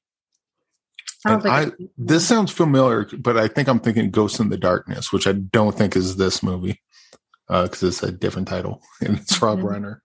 [1.25, 4.57] I don't And I, this sounds familiar, but I think I'm thinking Ghosts in the
[4.57, 6.81] Darkness, which I don't think is this movie
[7.47, 9.59] because it's a different title and it's Rob.
[9.59, 9.99] Reiner.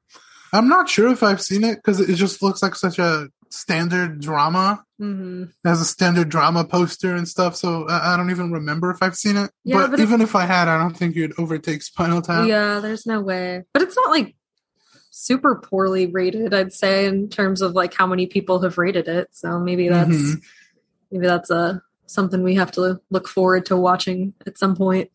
[0.52, 4.20] I'm not sure if I've seen it because it just looks like such a standard
[4.20, 4.84] drama.
[4.98, 7.56] hmm It has a standard drama poster and stuff.
[7.56, 9.50] So I, I don't even remember if I've seen it.
[9.64, 12.46] Yeah, but, but even if I had, I don't think you'd overtake Spinal Tap.
[12.48, 12.80] yeah.
[12.80, 14.34] There's no way, but it's not like
[15.10, 16.54] super poorly rated.
[16.54, 19.28] I'd say in terms of like how many people have rated it.
[19.32, 20.42] So maybe that's Mhm.
[21.10, 25.10] maybe that's a something we have to look forward to watching at some point.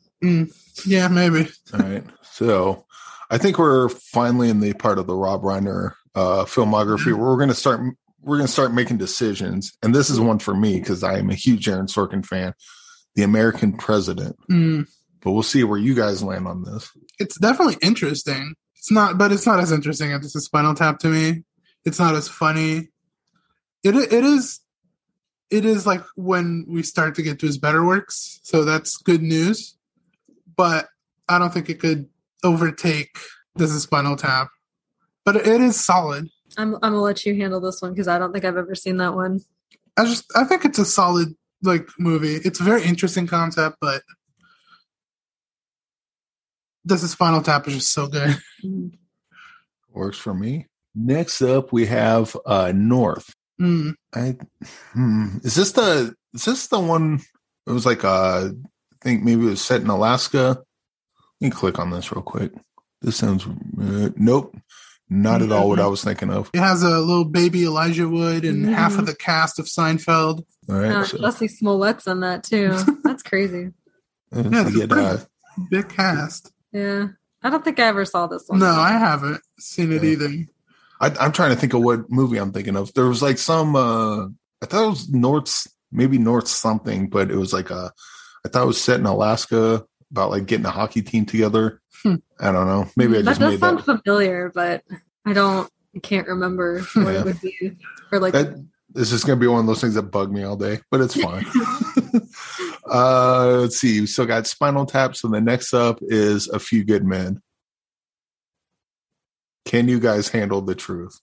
[0.86, 1.50] Yeah, maybe.
[1.74, 2.04] All right.
[2.24, 2.85] So
[3.29, 7.38] I think we're finally in the part of the Rob Reiner uh, filmography where we're
[7.38, 7.81] going to start.
[8.21, 11.29] We're going to start making decisions, and this is one for me because I am
[11.29, 12.53] a huge Aaron Sorkin fan.
[13.15, 14.88] The American President, Mm.
[15.21, 16.89] but we'll see where you guys land on this.
[17.19, 18.55] It's definitely interesting.
[18.77, 21.43] It's not, but it's not as interesting as the Spinal Tap to me.
[21.85, 22.89] It's not as funny.
[23.83, 24.59] It it is.
[25.51, 29.21] It is like when we start to get to his better works, so that's good
[29.21, 29.77] news.
[30.57, 30.88] But
[31.29, 32.09] I don't think it could
[32.43, 33.17] overtake
[33.56, 34.50] this is Spinal Tap.
[35.24, 36.28] But it is solid.
[36.58, 38.98] I'm I'm gonna let you handle this one because I don't think I've ever seen
[38.98, 39.41] that one.
[39.98, 42.36] I just I think it's a solid like movie.
[42.36, 44.04] It's a very interesting concept, but
[46.84, 48.38] this is Spinal Tap is just so good.
[49.93, 50.67] Works for me.
[50.93, 53.34] Next up, we have uh, North.
[53.60, 53.95] Mm.
[54.13, 54.36] I
[54.93, 57.21] hmm, is this the is this the one?
[57.65, 60.62] It was like uh, I think maybe it was set in Alaska.
[61.41, 62.52] Let me click on this real quick.
[63.02, 64.56] This sounds uh, nope,
[65.10, 66.50] not at all what I was thinking of.
[66.54, 68.74] It has a little baby Elijah Wood and Mhm.
[68.74, 70.43] half of the cast of Seinfeld.
[70.69, 72.69] All right, Uh, so, Leslie Smollett's on that too.
[73.04, 73.71] That's crazy.
[74.34, 75.17] Yeah, get, uh,
[75.69, 76.52] Big cast.
[76.71, 77.08] Yeah,
[77.43, 78.60] I don't think I ever saw this one.
[78.60, 80.10] No, I haven't seen it Yeah.
[80.12, 80.30] either.
[81.00, 82.93] I, I'm trying to think of what movie I'm thinking of.
[82.93, 83.76] There was like some.
[83.76, 84.26] uh
[84.63, 87.91] I thought it was North, maybe North something, but it was like a.
[88.45, 91.82] I thought it was set in Alaska about like getting a hockey team together.
[92.04, 92.15] Hmm.
[92.39, 92.88] I don't know.
[92.96, 94.02] Maybe I that just does made sound that.
[94.04, 94.84] familiar, but
[95.26, 95.70] I don't.
[95.96, 97.20] I can't remember what Yeah.
[97.22, 97.78] it would be
[98.12, 98.34] or like.
[98.34, 100.80] that this is going to be one of those things that bug me all day,
[100.89, 101.46] but it's fine.
[102.89, 104.00] uh, let's see.
[104.02, 105.15] We still got Spinal Tap.
[105.18, 107.41] So the next up is A Few Good Men.
[109.65, 111.20] Can you guys handle the truth?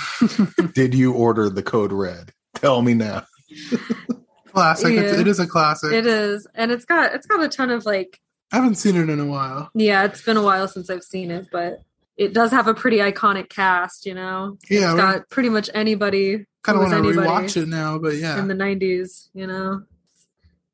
[0.74, 2.32] Did you order the code red?
[2.54, 3.24] Tell me now.
[4.56, 4.94] classic.
[4.94, 5.20] Yeah.
[5.20, 5.92] it is a classic.
[5.92, 8.20] It is, and it's got it's got a ton of like
[8.52, 9.70] I haven't seen it in a while.
[9.74, 10.04] yeah.
[10.04, 11.82] It's been a while since I've seen it, but
[12.16, 14.06] it does have a pretty iconic cast.
[14.06, 17.98] You know, Yeah, it's got pretty much anybody kind of want to rewatch it now,
[17.98, 18.38] but yeah.
[18.38, 19.28] in the '90s.
[19.34, 19.82] You know,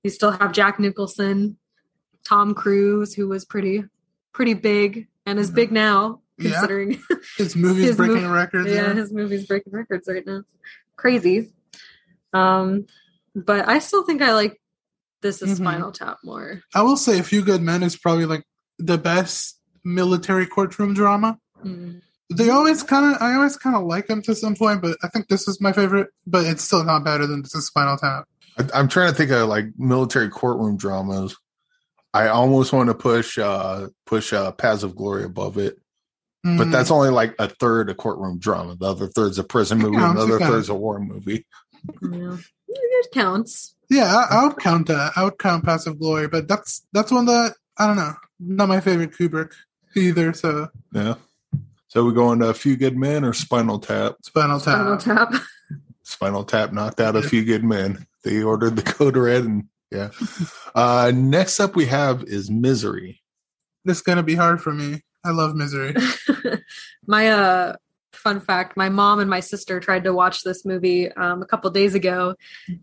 [0.02, 1.56] you still have Jack Nicholson,
[2.24, 3.84] Tom Cruise, who was pretty
[4.32, 6.52] pretty big and is big now, Yeah.
[6.52, 7.02] considering
[7.38, 8.68] his movies his breaking records.
[8.68, 8.94] yeah, Yeah.
[8.94, 10.42] his movie's breaking records right now.
[10.96, 11.52] Crazy.
[12.32, 12.86] Um,
[13.34, 14.58] but I still think I like
[15.22, 15.62] this is Mhm.
[15.62, 16.60] Spinal Tap more.
[16.74, 18.44] I will say, A Few Good Men is probably like
[18.78, 21.38] the best military courtroom drama.
[21.64, 22.00] Mm.
[22.34, 25.08] They always kind of, I always kind of like them to some point, but I
[25.08, 26.08] think this is my favorite.
[26.26, 28.24] But it's still not better than this is Spinal Tap.
[28.58, 31.36] I, I'm trying to think of like military courtroom dramas.
[32.14, 35.78] I almost want to push uh push uh Paths of Glory above it,
[36.42, 36.72] but Mm.
[36.72, 38.74] that's only like a third a courtroom drama.
[38.76, 41.46] The other third's a prison movie, and counts, the other third's a war movie.
[42.02, 42.36] Yeah.
[42.74, 43.74] It counts.
[43.90, 45.12] yeah, I, I would count that.
[45.16, 48.14] I would count Paths of Glory, but that's that's one that I don't know.
[48.40, 49.52] Not my favorite Kubrick
[49.96, 50.32] either.
[50.32, 51.14] So Yeah.
[51.88, 54.16] So we go into a few good men or Spinal Tap.
[54.22, 55.00] Spinal Tap.
[55.00, 55.42] Spinal Tap.
[56.02, 58.06] Spinal Tap knocked out a few good men.
[58.24, 60.10] They ordered the code red, and yeah.
[60.74, 63.20] Uh, next up we have is Misery.
[63.84, 65.02] This is gonna be hard for me.
[65.24, 65.94] I love Misery.
[67.06, 67.76] my uh
[68.22, 71.68] fun fact my mom and my sister tried to watch this movie um, a couple
[71.70, 72.34] days ago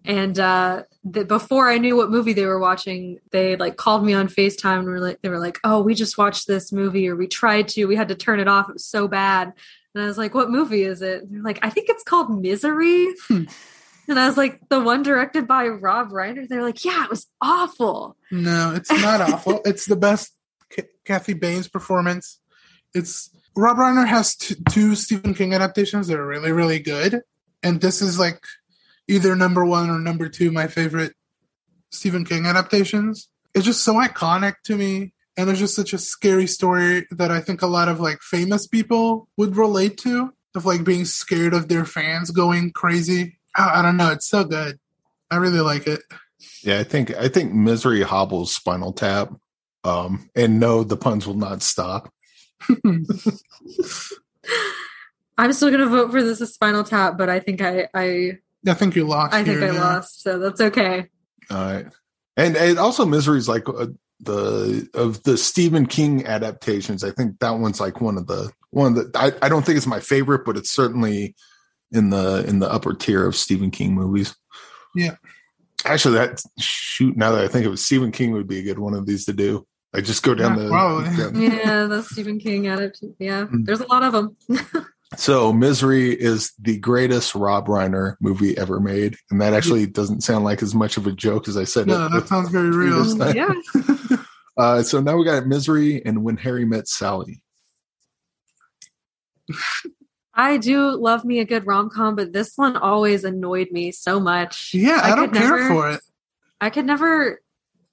[0.06, 4.14] and uh the, before i knew what movie they were watching they like called me
[4.14, 7.16] on facetime and were like they were like oh we just watched this movie or
[7.16, 9.54] we tried to we had to turn it off it was so bad
[9.96, 12.42] and i was like what movie is it and they're like i think it's called
[12.42, 13.44] misery Hmm.
[14.08, 17.28] and i was like the one directed by rob reiner they're like yeah it was
[17.42, 19.62] awful No, it's not awful.
[19.66, 20.34] It's the best
[20.70, 22.40] K- Kathy Bates performance.
[22.94, 27.22] It's Rob Reiner has t- two Stephen King adaptations that are really, really good,
[27.62, 28.42] and this is like
[29.10, 31.14] either number one or number two my favorite
[31.90, 33.28] Stephen King adaptations.
[33.54, 37.42] It's just so iconic to me, and there's just such a scary story that I
[37.42, 41.68] think a lot of like famous people would relate to, of like being scared of
[41.68, 43.40] their fans going crazy.
[43.58, 44.12] I, I don't know.
[44.12, 44.80] It's so good.
[45.30, 46.02] I really like it.
[46.64, 49.34] Yeah, I think I think Misery hobbles Spinal Tap.
[49.84, 52.14] Um, and no, the puns will not stop.
[55.38, 58.74] i'm still gonna vote for this as spinal tap but i think i i I
[58.74, 59.34] think you lost.
[59.34, 59.82] i think here, i yeah.
[59.82, 61.08] lost so that's okay
[61.50, 61.86] All right,
[62.36, 63.88] and and also Misery is like uh,
[64.20, 67.04] the of the Stephen King adaptations.
[67.04, 69.20] I think that one's like one of the one of the.
[69.20, 71.36] I, I don't think it's my favorite, but it's certainly
[71.92, 74.36] in the in the upper tier of Stephen King movies.
[74.96, 75.16] Yeah.
[75.86, 77.16] Actually, that shoot.
[77.16, 79.26] Now that I think of it, Stephen King would be a good one of these
[79.26, 79.66] to do.
[79.94, 80.70] I just go down Yeah, the.
[80.70, 81.04] probably.
[81.18, 83.16] down- yeah, the Stephen King adaptation.
[83.20, 83.66] Yeah, Mm.
[83.66, 84.36] there's a lot of them.
[85.18, 90.46] So, Misery is the greatest Rob Reiner movie ever made, and that actually doesn't sound
[90.46, 92.12] like as much of a joke as I said No, it.
[92.12, 93.18] that sounds very real.
[93.18, 93.36] Time.
[93.36, 93.54] yeah,
[94.58, 97.42] Uh, so now we got Misery and When Harry Met Sally.
[100.36, 104.20] I do love me a good rom com, but this one always annoyed me so
[104.20, 104.72] much.
[104.74, 106.02] Yeah, I, don't care never- for it.
[106.62, 107.42] I could never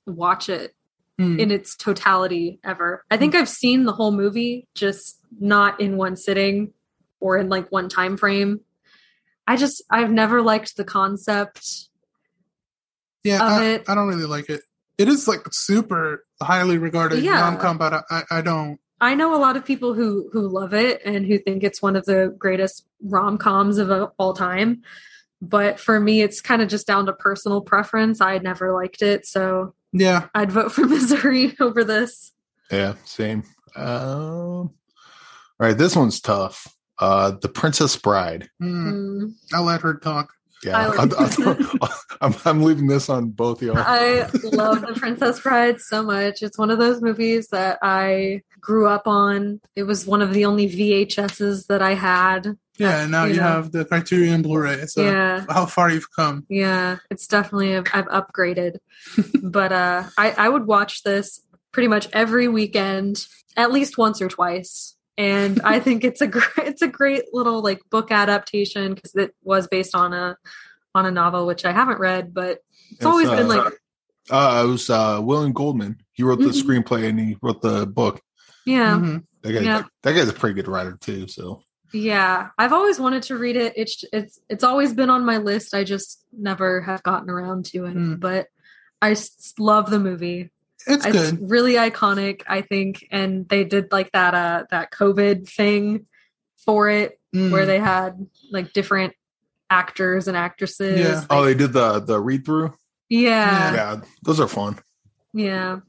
[0.06, 0.74] watch it
[1.18, 1.40] Hmm.
[1.40, 3.02] in its totality ever.
[3.10, 6.74] I think I've seen the whole movie, just not in one sitting
[7.20, 8.60] or in like one time frame.
[9.46, 11.88] I just I've never liked the concept.
[13.24, 13.80] yeah, I.
[13.88, 14.60] I don't really like it.
[14.98, 17.40] It is like super highly regarded Yeah.
[17.40, 18.78] rom com, but I, I don't.
[19.00, 21.96] I know a lot of people who who love it and who think it's one
[21.96, 24.82] of the greatest rom coms of all time.
[25.42, 28.20] But for me, it's kind of just down to personal preference.
[28.22, 32.32] I never liked it, so Yeah, I'd vote for Misery over this.
[32.70, 33.44] Yeah, same.
[33.76, 33.86] Um,
[34.68, 34.70] all
[35.58, 36.66] right, this one's tough.
[36.98, 38.48] Uh, The Princess Bride.
[38.62, 39.32] Mm.
[39.52, 40.32] I'll let her talk.
[40.64, 41.60] Yeah, I I like-
[42.22, 43.76] am I'm leaving this on both y'all.
[43.76, 46.42] I love The Princess Bride so much.
[46.42, 49.60] It's one of those movies that I grew up on.
[49.76, 52.56] It was one of the only VHSs that I had.
[52.78, 53.46] Yeah, and now You you, know.
[53.46, 54.86] have the Criterion Blu-ray.
[54.86, 55.44] So Yeah.
[55.48, 56.44] how far you've come.
[56.48, 58.78] Yeah, it's definitely I've, I've upgraded.
[59.42, 61.40] but uh I I would watch this
[61.72, 64.94] pretty much every weekend, at least once or twice.
[65.18, 69.34] And I think it's a great it's a great little like book adaptation because it
[69.42, 70.36] was based on a
[70.94, 72.58] on a novel which I haven't read, but
[72.90, 73.72] it's, It's, always uh, been like
[74.30, 76.00] Uh, it was uh, William Goldman.
[76.12, 76.62] He wrote the Mhm.
[76.84, 78.20] screenplay and he wrote the book.
[78.66, 78.96] yeah.
[78.98, 79.24] Mhm.
[79.42, 79.82] That guy, Yeah.
[80.02, 81.28] that guy's a pretty good writer too.
[81.28, 81.62] So
[81.96, 83.72] Yeah, I've always wanted to read it.
[83.76, 85.74] It's it's it's always been on my list.
[85.74, 87.92] I just never have gotten around to it.
[87.92, 88.14] Hmm.
[88.16, 88.48] But
[89.00, 90.50] I s- love the movie.
[90.86, 91.50] It's It's good.
[91.50, 93.06] really iconic, I think.
[93.10, 96.06] And they did like that uh that COVID thing
[96.64, 97.50] for it Mm.
[97.50, 99.12] where they had like different
[99.68, 101.00] actors and actresses.
[101.00, 101.24] Yeah.
[101.28, 102.72] Oh, they did the the read through.
[103.08, 103.74] yeah.
[103.74, 104.78] Yeah, those are fun.
[105.32, 105.80] Yeah.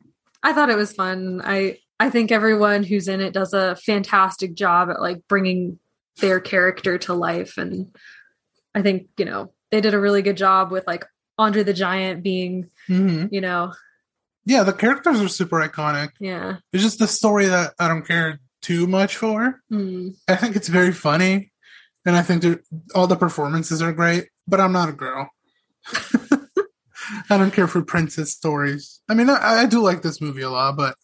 [0.43, 1.41] I thought it was fun.
[1.43, 5.79] I I think everyone who's in it does a fantastic job at like bringing
[6.20, 7.95] their character to life and
[8.76, 11.05] I think, you know, they did a really good job with like
[11.38, 13.30] Andre the Giant being, Mhm.
[13.32, 13.74] you know,
[14.45, 16.09] Yeah, the characters are super iconic.
[16.20, 16.57] yeah.
[16.72, 19.61] It's just the story that I don't care too much for.
[19.72, 20.15] Mm.
[20.28, 21.51] I think it's very funny,
[22.05, 22.43] and I think
[22.95, 24.30] all the performances are great.
[24.47, 25.30] But I'm not a girl.
[27.30, 29.01] I don't care for princess stories.
[29.09, 30.95] I mean, I, I do like this movie a lot, but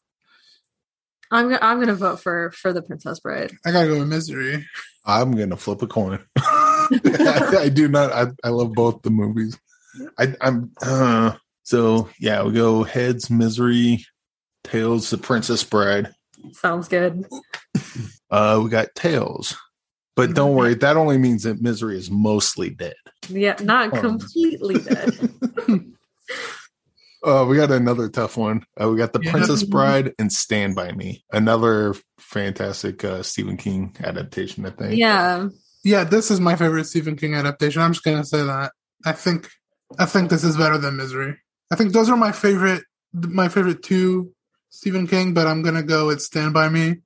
[1.31, 3.51] I'm gonna I'm gonna vote for for the Princess Bride.
[3.65, 4.65] I gotta go with Misery.
[5.05, 6.19] I'm gonna flip a coin.
[6.37, 6.87] I,
[7.61, 8.11] I do not.
[8.11, 9.57] I, I love both the movies.
[10.17, 11.33] I, I'm uh,
[11.63, 12.43] so yeah.
[12.43, 14.05] We go heads, misery,
[14.63, 16.13] tails, the Princess Bride.
[16.53, 17.25] Sounds good.
[18.31, 19.55] Uh, we got tails,
[20.15, 20.73] but don't worry.
[20.73, 22.95] That only means that misery is mostly dead.
[23.29, 24.01] Yeah, not Oh.
[24.01, 25.93] completely dead.
[27.23, 28.63] Uh, we got another tough one.
[28.79, 29.31] Uh, we got the Yeah.
[29.31, 34.65] Princess Bride and Stand by Me, another fantastic uh, Stephen King adaptation.
[34.65, 34.99] I think.
[34.99, 35.47] yeah.
[35.85, 37.81] Yeah, this is my favorite Stephen King adaptation.
[37.81, 38.71] I'm just gonna say that.
[39.05, 39.49] I think
[39.99, 41.37] I think this is better than Misery.
[41.71, 44.31] I think those are my favorite my favorite two
[44.69, 46.97] Stephen King, but I'm gonna go with Stand by Me.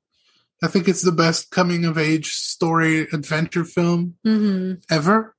[0.64, 5.36] I think it's the best coming of age story adventure film hmm ever.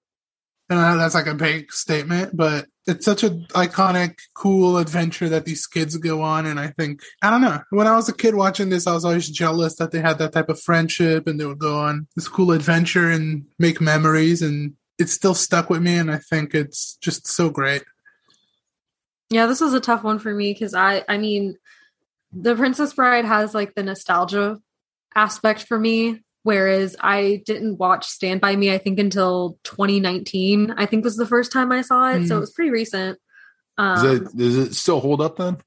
[0.68, 5.28] And I know that's like a big statement, but it's such an iconic, cool adventure
[5.28, 6.46] that these kids go on.
[6.46, 9.04] And I think, I don't know, when I was a kid watching this, I was
[9.04, 12.28] always jealous that they had that type of friendship and they would go on this
[12.28, 14.40] cool adventure and make memories.
[14.40, 15.96] And it still stuck with me.
[15.96, 17.84] And I think it's just so great.
[19.30, 21.58] Yeah, this was a tough one for me because I I mean
[22.32, 24.58] the Princess Bride has like the nostalgia
[25.14, 26.22] aspect for me.
[26.44, 30.70] Whereas I didn't watch Stand By Me, I think until 2019.
[30.76, 32.36] I think was the first time I saw it, so Mm.
[32.38, 33.18] it was pretty recent.
[33.76, 35.58] Does Um, it does it still hold up then?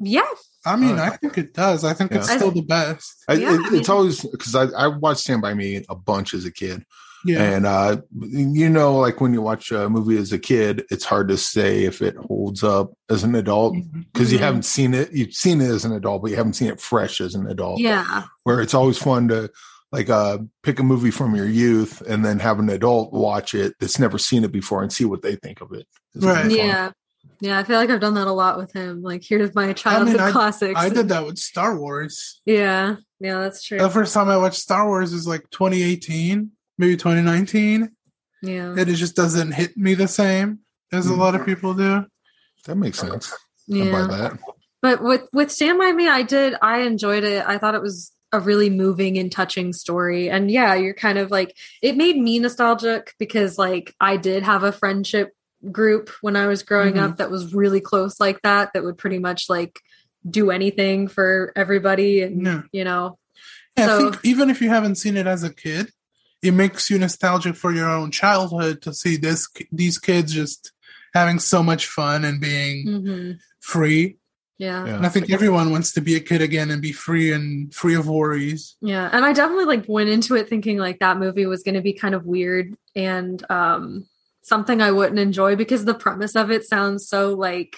[0.00, 0.28] yeah,
[0.64, 1.82] I mean, Uh, I think it does.
[1.84, 2.36] I think it's yeah.
[2.36, 3.24] still the best.
[3.28, 5.94] I, Yeah, it- I mean- it's always because I, I watched Stand by Me a
[5.96, 6.84] bunch as a kid,
[7.24, 7.42] Yeah.
[7.42, 11.28] and uh, you know, like when you watch a movie as a kid, it's hard
[11.28, 13.74] to say if it holds up as an adult
[14.12, 14.42] because you Mhm.
[14.42, 15.12] haven't seen it.
[15.12, 17.80] You've seen it as an adult, but you haven't seen it fresh as an adult.
[17.80, 19.50] yeah, where it's always fun to
[19.90, 23.72] like uh pick a movie from your youth and then have an adult watch it
[23.80, 25.86] that's never seen it before and see what they think of it.
[26.14, 26.50] It's Right.
[26.50, 26.90] yeah,
[27.40, 27.58] yeah.
[27.58, 29.02] I feel like I've done that a lot with him.
[29.02, 30.74] Like, here's my childhood I- classics.
[30.78, 32.40] I did that with Star Wars.
[32.44, 33.78] Yeah, yeah, that's true.
[33.78, 37.90] The first time I watched Star Wars is like 2018, maybe 2019.
[38.42, 40.60] yeah, and it just doesn't hit me the same
[40.92, 42.04] as a lot of people do.
[42.66, 43.34] That makes sense.
[43.66, 43.90] Yeah.
[43.92, 44.38] buy that.
[44.80, 48.10] but with with stand by me i did i enjoyed it i thought it was
[48.32, 52.38] a really moving and touching story and yeah you're kind of like it made me
[52.38, 55.32] nostalgic because like i did have a friendship
[55.70, 57.10] group when i was growing Mhm.
[57.10, 59.78] up that was really close like that that would pretty much like
[60.28, 62.62] do anything for everybody and Yeah.
[62.72, 63.18] you know
[63.76, 65.90] Yeah, I So- think even if you haven't seen it as a kid,
[66.42, 70.72] it makes you nostalgic for your own childhood to see this these kids just
[71.14, 73.38] having so much fun and being Mhm.
[73.60, 74.16] free.
[74.58, 74.96] yeah Yeah.
[74.96, 77.94] And I think everyone wants to be a kid again and be free and free
[77.94, 78.76] of worries.
[78.80, 81.80] Yeah, and I definitely like went into it thinking like that movie was going to
[81.80, 84.06] be kind of weird and um
[84.42, 87.76] something I wouldn't enjoy because the premise of it sounds so like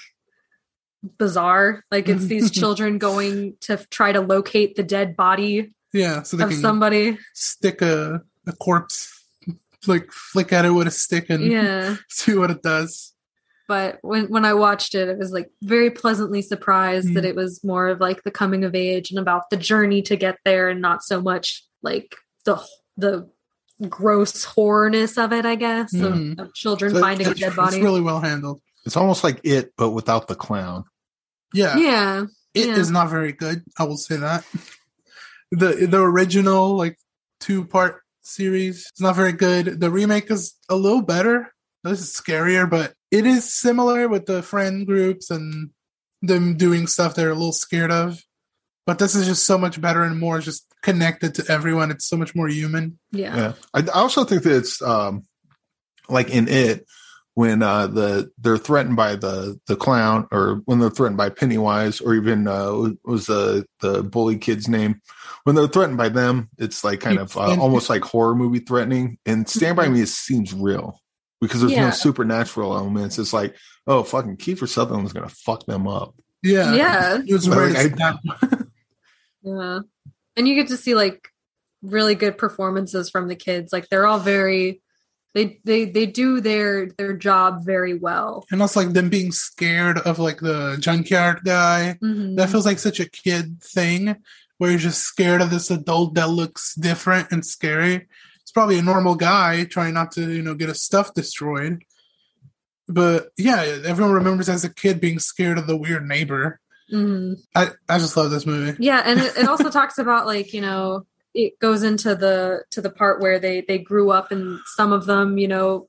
[1.19, 1.85] bizarre.
[1.91, 6.45] Like it's these children going to try to locate the dead body Yeah, so they
[6.45, 7.19] of can somebody.
[7.35, 9.13] stick a, a corpse,
[9.87, 11.97] like flick at it with a stick and Yeah.
[12.09, 13.13] see what it does.
[13.69, 17.29] But when when I watched it, it was like very pleasantly surprised that Mhm.
[17.29, 20.39] it was more of like the coming of age and about the journey to get
[20.45, 22.61] there and not so much like the
[22.97, 23.29] the
[23.89, 26.39] gross horrorness of it, I guess, of, Mhm.
[26.41, 27.81] of children So finding a It's, dead it's body.
[27.81, 28.61] really well handled.
[28.85, 30.85] It's almost like it, but without the clown.
[31.55, 31.77] Yeah.
[31.77, 32.25] yeah.
[32.55, 32.93] It is Yeah.
[32.93, 33.63] not very good.
[33.79, 34.45] I will say that.
[35.53, 36.99] The the original like
[37.39, 39.81] two part series It's not very good.
[39.81, 41.53] The remake is a little better.
[41.85, 45.71] This is scarier, but it is similar with the friend groups and
[46.23, 48.23] them doing stuff they're a little scared of.
[48.87, 51.91] But this is just so much better and more just connected to everyone.
[51.91, 52.99] It's so much more human.
[53.13, 53.37] Yeah.
[53.37, 53.53] Yeah.
[53.75, 55.23] I, I also think that it's um
[56.09, 56.87] like in it
[57.41, 61.99] when uh the they're threatened by the the clown or when they're threatened by Pennywise
[62.01, 62.71] or even uh
[63.05, 65.01] was the the bully kid's name
[65.45, 69.17] when they're threatened by them it's like kind of uh, almost like horror movie threatening
[69.25, 71.01] and Stand by Me it seems real
[71.41, 76.15] because there's no supernatural elements it's like oh fucking Kiefer Sutherland's gonna fuck them up
[76.43, 76.75] Yeah.
[76.75, 77.19] Yeah.
[77.27, 78.59] It was Like, I-
[79.43, 79.79] Yeah.
[80.37, 81.29] And you get to see like
[81.83, 83.73] really good performances from the kids.
[83.73, 84.83] Like they're all very
[85.35, 88.45] they they they do their their job very well.
[88.51, 91.99] And also like them being scared of like the junkyard guy.
[92.03, 92.37] Mhm.
[92.37, 94.17] That feels like such a kid thing
[94.59, 98.09] where you're just scared of this adult that looks different and scary.
[98.43, 101.83] It's probably a normal guy trying not to, you know, get his stuff destroyed.
[102.89, 106.59] But yeah, everyone remembers as a kid being scared of the weird neighbor.
[106.93, 107.37] Mhm.
[107.55, 108.77] I, I just love this movie.
[108.85, 112.81] Yeah, and it, it also talks about like you know it goes into the to
[112.81, 115.89] the part where they they grew up and some of them you know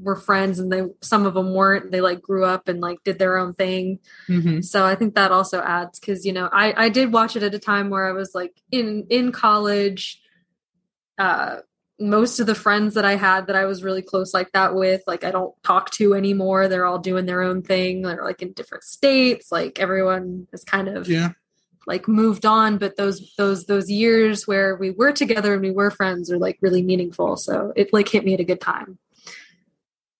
[0.00, 1.90] were friends and they some of them weren't.
[1.90, 3.98] They like grew up and like did their own thing.
[4.26, 7.42] hmm So I think that also adds because you know I I did watch it
[7.42, 10.20] at a time where I was like in in college.
[11.18, 11.56] Uh,
[11.98, 15.02] most of the friends that I had that I was really close like that with,
[15.06, 16.66] like I don't talk to anymore.
[16.66, 18.00] They're all doing their own thing.
[18.00, 19.52] They're like in different states.
[19.52, 21.32] Like everyone is kind of Yeah.
[21.90, 22.78] Like moved on.
[22.78, 26.58] But those those those years where we were together and we were friends are like
[26.62, 27.36] really meaningful.
[27.36, 28.98] So it like hit me at a good time.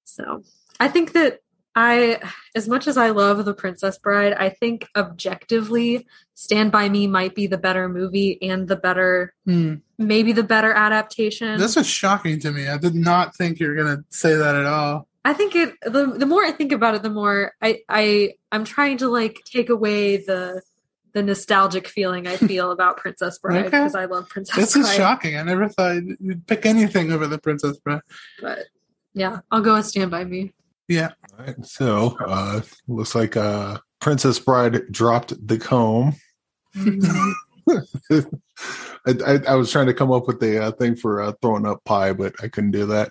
[0.04, 0.42] So
[0.78, 1.38] I think that
[1.76, 2.20] I,
[2.56, 6.04] as much as I love The Princess Bride, I think objectively,
[6.34, 9.74] Stand By Me might be the better movie and the better, Hmm.
[9.96, 11.58] maybe the better adaptation.
[11.60, 12.66] This was shocking to me.
[12.66, 15.06] I did not think you were going to say that at all.
[15.24, 15.74] I think it.
[15.82, 19.42] The the more I think about it, the more I I I'm trying to like
[19.44, 20.62] take away the
[21.12, 23.68] the nostalgic feeling I feel about Princess Bride Okay.
[23.68, 24.82] because I love Princess This Bride.
[24.82, 25.36] This is shocking.
[25.36, 28.02] I never thought you'd pick anything over the Princess Bride.
[28.40, 28.66] But
[29.14, 30.52] yeah, I'll go with Stand By Me.
[30.88, 31.10] Yeah.
[31.38, 36.16] All right, so uh, looks like uh, Princess Bride dropped the comb.
[39.06, 41.66] I, I, I was trying to come up with a uh, thing for uh, throwing
[41.66, 43.10] up pie, but I couldn't do that.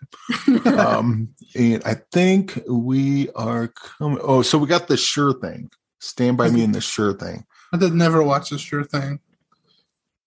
[0.77, 4.19] um, and I think we are coming.
[4.21, 5.71] Oh, so we got the sure thing.
[5.99, 7.45] Stand by me in the sure thing.
[7.73, 9.19] I did never watch the sure thing.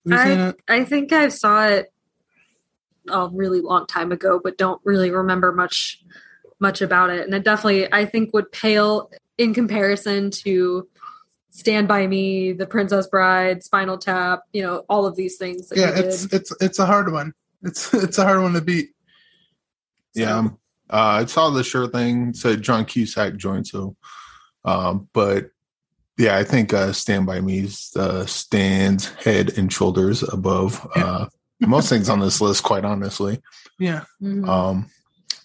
[0.05, 0.57] Have you seen I it?
[0.69, 1.93] I think I saw it
[3.09, 6.03] a really long time ago, but don't really remember much
[6.61, 7.25] much about it.
[7.25, 10.89] And it definitely I think would pale in comparison to
[11.51, 15.71] Stand by Me, The Princess Bride, Spinal Tap, you know, all of these things.
[15.75, 16.41] Yeah, it's did.
[16.41, 17.35] it's it's a hard one.
[17.63, 18.91] It's it's a hard one to beat.
[20.15, 20.39] Yeah.
[20.39, 20.59] um,
[20.91, 23.67] Uh, I saw the sure thing said John Cusack joined.
[23.67, 23.97] So,
[24.65, 25.51] um, but
[26.19, 31.27] yeah, I think uh, Stand by Me uh, stands head and shoulders above uh,
[31.61, 33.41] most things on this list, quite honestly.
[33.79, 34.05] Yeah.
[34.23, 34.47] Mhm.
[34.47, 34.91] Um,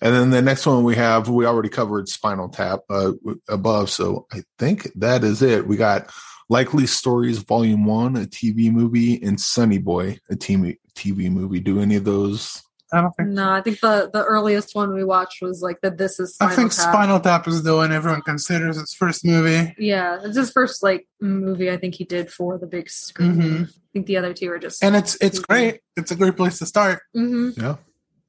[0.01, 3.13] and then the next one we have, we already covered Spinal Tap uh,
[3.49, 3.89] above.
[3.89, 5.65] So I think that is it.
[5.67, 6.11] We got
[6.49, 11.59] Likely Stories Volume 1, a TV movie, and Sunny Boy, a TV, TV movie.
[11.59, 12.61] Do any of those?
[12.93, 15.97] I don't think no, I think the the earliest one we watched was like that.
[15.97, 16.93] This Is Spinal I think Tap.
[16.93, 19.75] Spinal Tap is the one everyone considers its first movie.
[19.77, 23.35] Yeah, it's his first like movie I think he did for the big screen.
[23.35, 23.67] Mhm.
[23.67, 25.81] I think the other two are just And it's it's great.
[25.97, 27.01] It's a great place to start.
[27.15, 27.57] Mhm.
[27.57, 27.75] Yeah.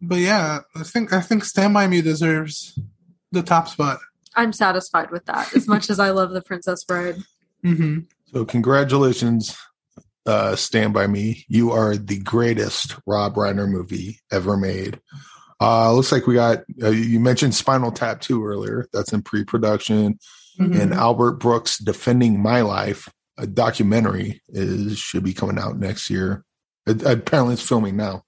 [0.01, 2.77] But yeah, I think I think Stand by Me deserves
[3.31, 3.99] the top spot.
[4.35, 5.55] I'm satisfied with that.
[5.55, 7.17] As much as I love the Princess Bride.
[7.63, 8.01] hmm
[8.33, 9.57] So congratulations,
[10.29, 11.45] uh, Stand By Me.
[11.49, 15.01] You are the greatest Rob Reiner movie ever made.
[15.61, 18.87] Uh, looks like we got, uh, you mentioned Spinal Tap 2 earlier.
[18.93, 20.19] That's in pre-production.
[20.61, 20.81] Mm-hmm.
[20.81, 26.45] and Albert Brooks Defending My Life, a documentary, is should be coming out next year.
[26.85, 28.25] It, apparently, it's filming now.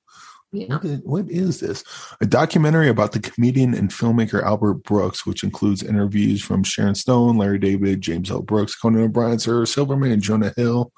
[0.52, 0.76] Yeah.
[0.76, 1.82] What is, what is this?
[2.20, 7.36] A documentary about the comedian and filmmaker Albert Brooks, which includes interviews from Sharon Stone,
[7.36, 8.42] Larry David, James L.
[8.42, 10.92] Brooks, Conan O'Brien, Sarah Silverman, and Jonah Hill.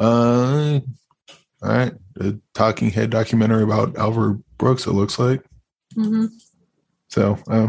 [0.00, 0.80] Uh,
[1.62, 4.86] all right, a talking head documentary about Albert Brooks.
[4.86, 5.42] It looks like
[5.94, 6.26] hmm
[7.08, 7.38] so.
[7.48, 7.68] Uh,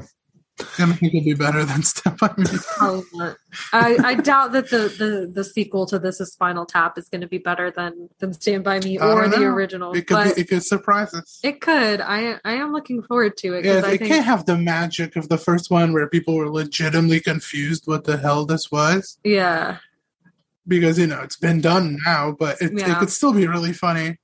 [0.78, 2.46] I think it'll be better than Step by Me.
[2.78, 3.32] Probably.
[3.74, 7.22] I, I doubt that the, the the sequel to this is Spinal Tap is going
[7.22, 9.46] to be better than than Stand by Me or the know.
[9.48, 9.92] original.
[9.94, 11.40] It could be, it could surprise us.
[11.44, 12.00] it could.
[12.00, 14.58] I I am looking forward to it Yeah, because I it think can't have the
[14.58, 19.18] magic of the first one where people were legitimately confused what the hell this was.
[19.24, 19.78] yeah
[20.68, 24.18] Because you know it's been done now, but it, it could still be really funny.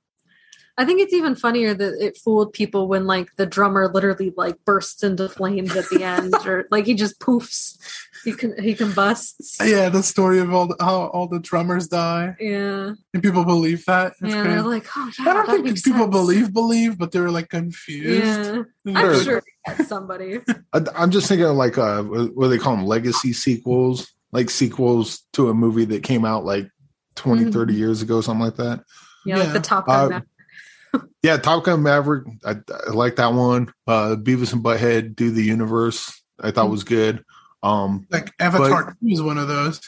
[0.78, 4.64] I think it's even funnier that it fooled people when like the drummer literally like
[4.64, 7.76] bursts into flames at the end or like he just poofs.
[8.24, 9.58] He can he combusts.
[9.60, 12.92] Yeah, the story of all the, how all the drummers die, Yeah.
[13.12, 14.12] and people believe that.
[14.20, 14.48] It's yeah, crazy.
[14.54, 16.12] they're like, oh yeah, I don't that think makes people sense.
[16.12, 18.54] believe believe, but they were like confused.
[18.84, 18.94] Yeah.
[18.94, 19.42] I'm sure
[19.84, 20.38] somebody.
[20.72, 22.86] I, I'm just thinking of like uh, what do they call them?
[22.86, 26.68] Legacy sequels, like sequels to a movie that came out like
[27.16, 27.52] 20, Mhm.
[27.52, 28.84] 30 years ago, something like that.
[29.24, 29.52] Yeah, like Yeah.
[29.54, 30.12] the Top Gun.
[30.12, 30.20] Uh,
[31.22, 32.26] Yeah, Top Gun Maverick.
[32.44, 32.56] I,
[32.86, 33.72] I like that one.
[33.86, 36.22] Uh, Beavis and Butthead do the universe.
[36.40, 37.24] I thought was good.
[37.62, 39.80] Um, Like Avatar 2 is one of those.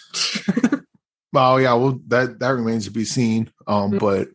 [1.34, 3.50] oh yeah, well that that remains to be seen.
[3.66, 3.98] Um, Mhm.
[4.00, 4.28] but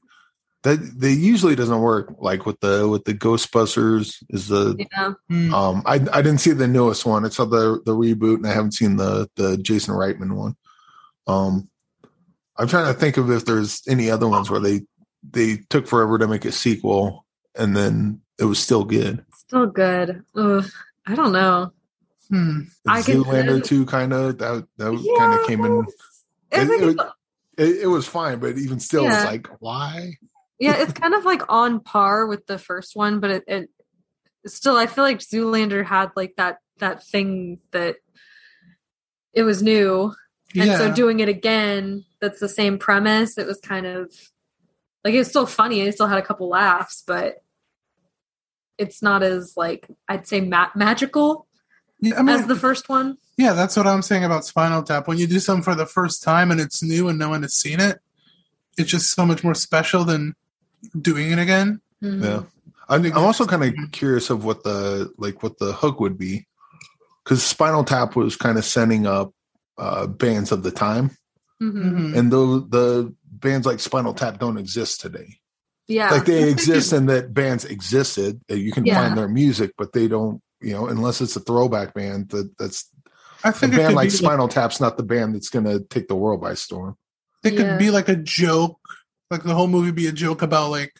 [0.66, 5.13] that they usually doesn't work like with the with the ghostbusters is the Yeah.
[5.32, 5.53] Mm.
[5.53, 8.74] um i i didn't see the newest one it's the the reboot and i haven't
[8.74, 10.55] seen the the jason reitman one
[11.28, 11.70] um
[12.57, 14.82] i'm trying to think of if there's any other ones where they
[15.32, 20.24] they took forever to make a sequel and then it was still good Still good.
[20.36, 20.66] Ugh,
[21.05, 21.72] I don't know.
[22.32, 22.61] Hmm.
[22.88, 25.86] I can- zoolander 2 kind of that that Yeah, kind of came in
[26.51, 26.97] It- it
[27.57, 30.18] it, it was fine but even still it's like why
[30.60, 33.70] yeah, it's kind of like on par with the first one, but it, it
[34.45, 37.97] still I feel like Zoolander had like that that thing that
[39.34, 40.14] it was new.
[40.56, 40.78] And Yeah.
[40.78, 43.38] so doing it again, that's the same premise.
[43.38, 44.14] It was kind of
[45.03, 45.86] like it was still funny.
[45.86, 47.38] I still had a couple laughs, but
[48.78, 51.47] it's not as like I'd say ma- magical
[51.99, 53.18] yeah, I mean, as the first one.
[53.38, 55.08] yeah, that's what I'm saying about Spinal Tap.
[55.08, 57.53] When you do something for the first time and it's new and no one has
[57.53, 57.99] seen it,
[58.78, 60.36] it's just so much more special than
[60.99, 61.81] doing it again.
[62.03, 62.23] Mhm.
[62.23, 62.43] Yeah.
[62.88, 66.45] I'm, I'm also kind of curious of what the like what the hook would be,
[67.23, 69.33] because Spinal Tap was kind of setting up
[69.77, 71.11] uh, bands of the time,
[71.61, 71.73] Mhm.
[71.93, 72.15] Mhm.
[72.17, 75.39] and though the bands like Spinal Tap don't exist today,
[75.88, 76.11] Yeah.
[76.11, 79.01] like they exist and that bands existed, you can Yeah.
[79.03, 82.29] find their music, but they don't, you know, unless it's a throwback band.
[82.29, 82.89] That that's
[83.43, 85.79] I a think it band like be Spinal Tap's not the band that's going to
[85.79, 86.95] take the world by storm.
[87.43, 87.61] it Yeah.
[87.71, 88.79] could be like a joke,
[89.32, 90.93] like the whole movie be a joke about like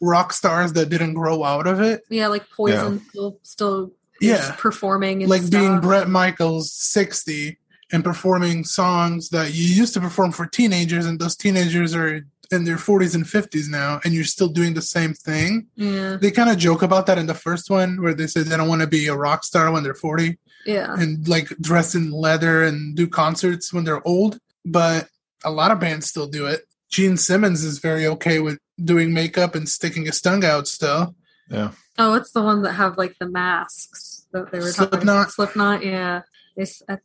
[0.00, 2.02] rock stars that didn't grow out of it.
[2.08, 4.54] yeah, like Poison still still Yeah.
[4.58, 5.80] performing and like being.
[5.80, 7.58] Bret Michaels 60
[7.92, 12.64] and performing songs that you used to perform for teenagers and those teenagers are in
[12.64, 15.66] their 40s and 50s now and you're still doing the same thing.
[15.74, 16.16] Yeah.
[16.20, 18.68] They kind of joke about that in the first one where they say they don't
[18.68, 20.94] want to be a rock star when they're 40 Yeah.
[20.96, 25.08] and like dress in leather and do concerts when they're old, but
[25.44, 26.62] a lot of bands still do it.
[26.90, 31.14] Gene Simmons is very okay with doing makeup and sticking his tongue out still.
[31.50, 31.72] Yeah.
[31.98, 35.30] Oh, it's the ones that have like the masks that they were talking Slipknot.
[35.32, 36.22] Slipknot, yeah.
[36.56, 36.96] They, s- I- uh,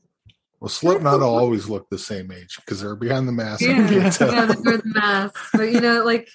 [0.59, 3.61] Well, Slipknot will always look the same age because they're behind the mask.
[3.61, 4.09] yeah, I can Yeah.
[4.09, 4.31] tell.
[4.33, 5.35] yeah, they wear the mask.
[5.53, 6.29] But you know, like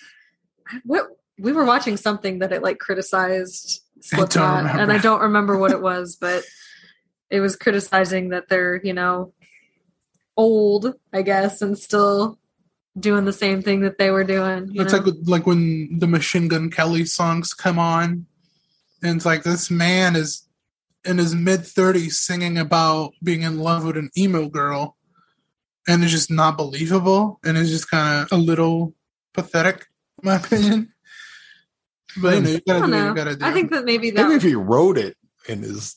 [0.85, 1.07] what
[1.39, 3.81] we were watching something that it like criticized
[4.13, 6.45] I don't Slipknot, and I don't remember what it was, but
[7.31, 9.33] it was criticizing that they're you know
[10.37, 12.39] old, I guess, and still
[12.99, 14.69] doing the same thing that they were doing.
[14.73, 15.01] You It's know?
[15.01, 18.27] like like when the Machine Gun Kelly songs come on,
[19.03, 20.47] and it's like this man is
[21.05, 24.97] in his mid thirties singing about being in love with an emo girl,
[25.87, 28.95] and it's just not believable, and it's just kind of a little
[29.35, 29.87] pathetic,
[30.23, 30.93] in my opinion.
[32.21, 33.09] But you know, you I gotta don't do what know.
[33.11, 33.45] you gotta do.
[33.45, 35.95] I think that maybe that Maybe if he wrote it in his,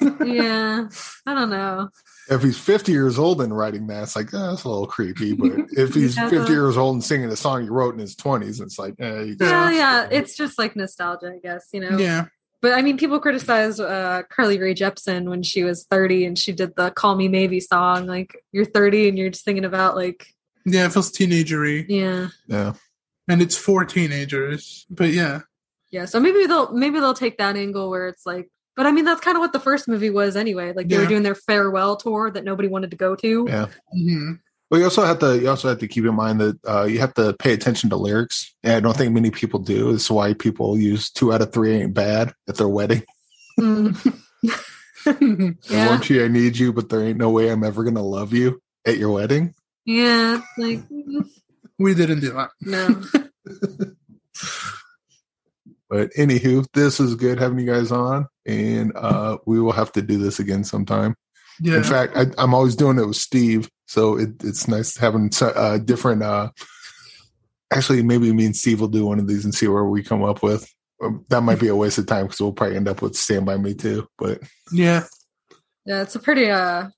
[0.24, 0.88] yeah,
[1.26, 1.90] I don't know.
[2.30, 5.32] If he's 50 years old and writing that, it's like, oh, that's a little creepy.
[5.34, 6.28] But if he's Yeah.
[6.28, 9.22] 50 years old and singing a song he wrote in his 20s, it's like, eh,
[9.22, 9.70] Yeah, Yeah.
[9.72, 11.98] yeah, it's just like nostalgia, I guess, you know.
[11.98, 12.26] yeah,
[12.62, 16.52] But I mean, people criticize uh, Carly Rae Jepsen when she was 30 and she
[16.52, 18.06] did the "Call Me Maybe" song.
[18.06, 20.26] Like, you're 30 and you're just thinking about like,
[20.66, 22.74] yeah, it feels teenagery, yeah, yeah.
[23.28, 24.86] and it's for teenagers.
[24.90, 25.40] But yeah,
[25.90, 26.04] yeah.
[26.04, 29.20] So maybe they'll maybe they'll take that angle where it's like, but I mean, that's
[29.20, 30.72] kind of what the first movie was anyway.
[30.72, 33.46] Like they were doing their farewell tour that nobody wanted to go to.
[33.48, 33.66] Yeah.
[33.96, 34.40] Mhm.
[34.70, 37.00] Well, you also have to you also have to keep in mind that uh, you
[37.00, 38.54] have to pay attention to lyrics.
[38.62, 39.92] And I don't think many people do.
[39.92, 43.02] It's why people use two out of three ain't bad at their wedding.
[43.58, 44.14] Mm,
[45.06, 48.02] I yeah, want you, I need you, but there ain't no way I'm ever gonna
[48.02, 49.54] love you at your wedding.
[49.84, 50.40] yeah.
[50.56, 51.28] Like mm,
[51.78, 52.50] we didn't do that.
[52.60, 53.02] no.
[55.90, 60.02] But anywho, this is good having you guys on, and uh, we will have to
[60.02, 61.16] do this again sometime.
[61.60, 65.32] Yeah, In fact, I, I'm always doing it with Steve, so it, it's nice having
[65.32, 66.22] so- uh, different.
[66.22, 66.50] Uh,
[67.72, 70.22] actually, maybe me and Steve will do one of these and see where we come
[70.22, 70.72] up with.
[71.02, 73.46] Um, That might be a waste of time because we'll probably end up with Stand
[73.46, 74.06] by Me too.
[74.18, 74.40] But
[74.72, 75.04] yeah,
[75.86, 76.88] Yeah, it's a pretty uh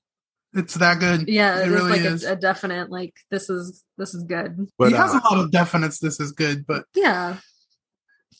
[0.53, 1.27] it's that good.
[1.27, 2.23] yeah, It it is really like is.
[2.25, 4.67] a, a definite like this is this is good.
[4.77, 5.99] but he has uh, a lot of definites.
[5.99, 7.37] This is good, but Yeah.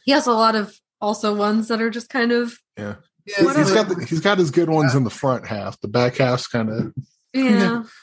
[0.03, 2.95] He has a lot of also ones that are just kind of yeah,
[3.25, 3.73] yeah, he's Whatever.
[3.73, 5.79] got the, he's got his good ones in the front half.
[5.81, 6.93] The back half's kind of
[7.33, 7.83] yeah.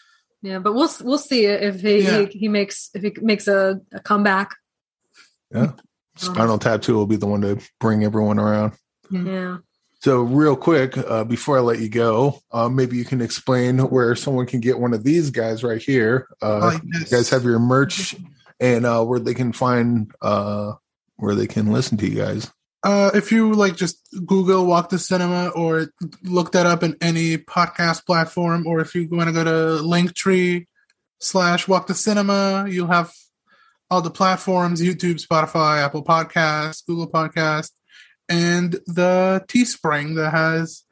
[0.43, 2.21] Yeah, but we'll we'll see if he Yeah.
[2.21, 4.57] he, he makes if he makes a, a comeback.
[5.55, 5.73] Yeah,
[6.17, 8.73] Spinal Tattoo will be the one to bring everyone around.
[9.11, 9.59] Yeah.
[10.03, 14.17] So, real quick, uh, before I let you go, uh, maybe you can explain where
[14.17, 16.27] someone can get one of these guys right here.
[16.41, 18.17] Uh, like you guys have your merch
[18.59, 20.73] and uh, where they can find uh,
[21.21, 22.51] where they can listen to you guys.
[22.83, 25.93] Uh, if you like, just Google Walk the Cinema or
[26.23, 30.67] look that up in any podcast platform, or if you want to go to Linktree
[31.19, 33.13] slash Walk the Cinema, you'll have
[33.91, 37.73] all the platforms YouTube, Spotify, Apple Podcasts, Google Podcasts,
[38.29, 40.85] and the Teespring that has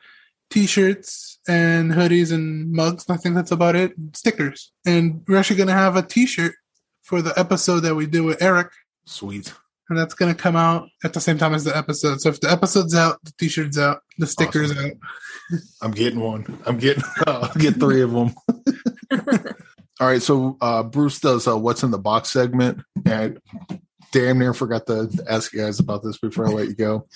[0.50, 3.08] t shirts and hoodies and mugs.
[3.08, 3.92] I think that's about it.
[4.14, 4.72] Stickers.
[4.86, 6.54] And we're actually going to have a t shirt
[7.02, 8.68] for the episode that we do with Eric.
[9.06, 9.54] Sweet.
[9.88, 12.20] And that's going to come out at the same time as the episode.
[12.20, 14.86] So if the episode's out, the t shirt's out, the sticker's awesome.
[14.86, 15.60] out.
[15.82, 16.58] I'm getting one.
[16.66, 18.34] I'm getting, I'll get three of them.
[20.00, 23.40] All right, so uh, Bruce does uh, what's in the box segment, and
[24.12, 27.08] damn near forgot to ask you guys about this before I let you go.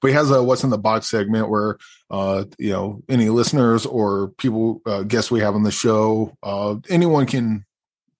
[0.00, 1.76] But he has a what's in the box segment where
[2.10, 6.76] uh, you know any listeners or people uh, guests we have on the show, uh,
[6.88, 7.66] anyone can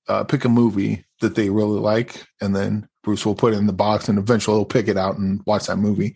[0.06, 3.66] uh, pick a movie that they really like, and then Bruce will put it in
[3.66, 6.14] the box, and eventually he'll pick it out and watch that movie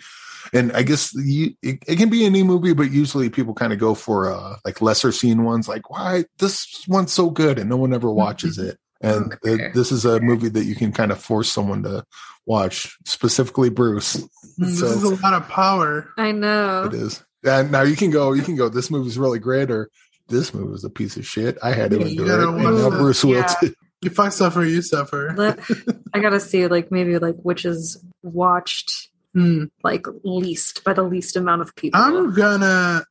[0.52, 3.78] and I guess you, it, it, can be any movie, but usually people kind of
[3.78, 7.76] go for uh, like lesser seen ones, like why this one's so good and no
[7.76, 8.78] one ever watches it.
[9.00, 9.64] And okay.
[9.64, 12.04] it, this is a movie that you can kind of force someone to
[12.46, 14.14] watch, specifically Bruce.
[14.56, 16.12] This so, is a lot of power.
[16.16, 17.22] I know it is.
[17.44, 18.68] And now you can go, you can go.
[18.68, 19.88] This movie's really great, or
[20.28, 21.56] this movie was a piece of shit.
[21.62, 23.54] I had to do it, and now Bruce will yeah.
[23.60, 23.72] too.
[24.02, 25.34] If I suffer, you suffer.
[25.36, 25.58] Let,
[26.14, 29.70] I gotta see, like maybe like which is watched Mm.
[29.84, 32.00] Like least by the least amount of people.
[32.00, 33.04] I'm gonna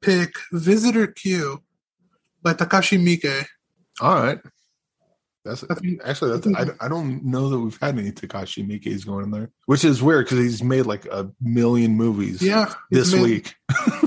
[0.00, 1.62] pick Visitor Q
[2.42, 3.46] by Takashi Miike.
[4.00, 4.38] All right.
[5.44, 5.64] That's
[6.04, 9.50] actually that's I, I don't know that we've had any Takashi Miike's going in there,
[9.66, 12.42] which is weird because he's made like a million movies.
[12.42, 13.54] Yeah, this made, week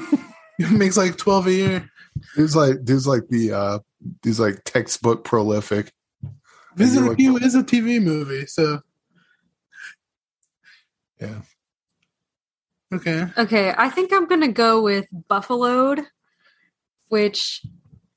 [0.58, 1.90] he makes like twelve a year.
[2.36, 3.80] He's like he's like the uh
[4.24, 5.92] he's like textbook prolific.
[6.76, 8.82] Visitor Q is a TV movie, so
[11.20, 11.42] yeah.
[12.94, 13.26] Okay.
[13.38, 16.04] Okay, I think I'm going to go with Buffaloed,
[17.08, 17.62] which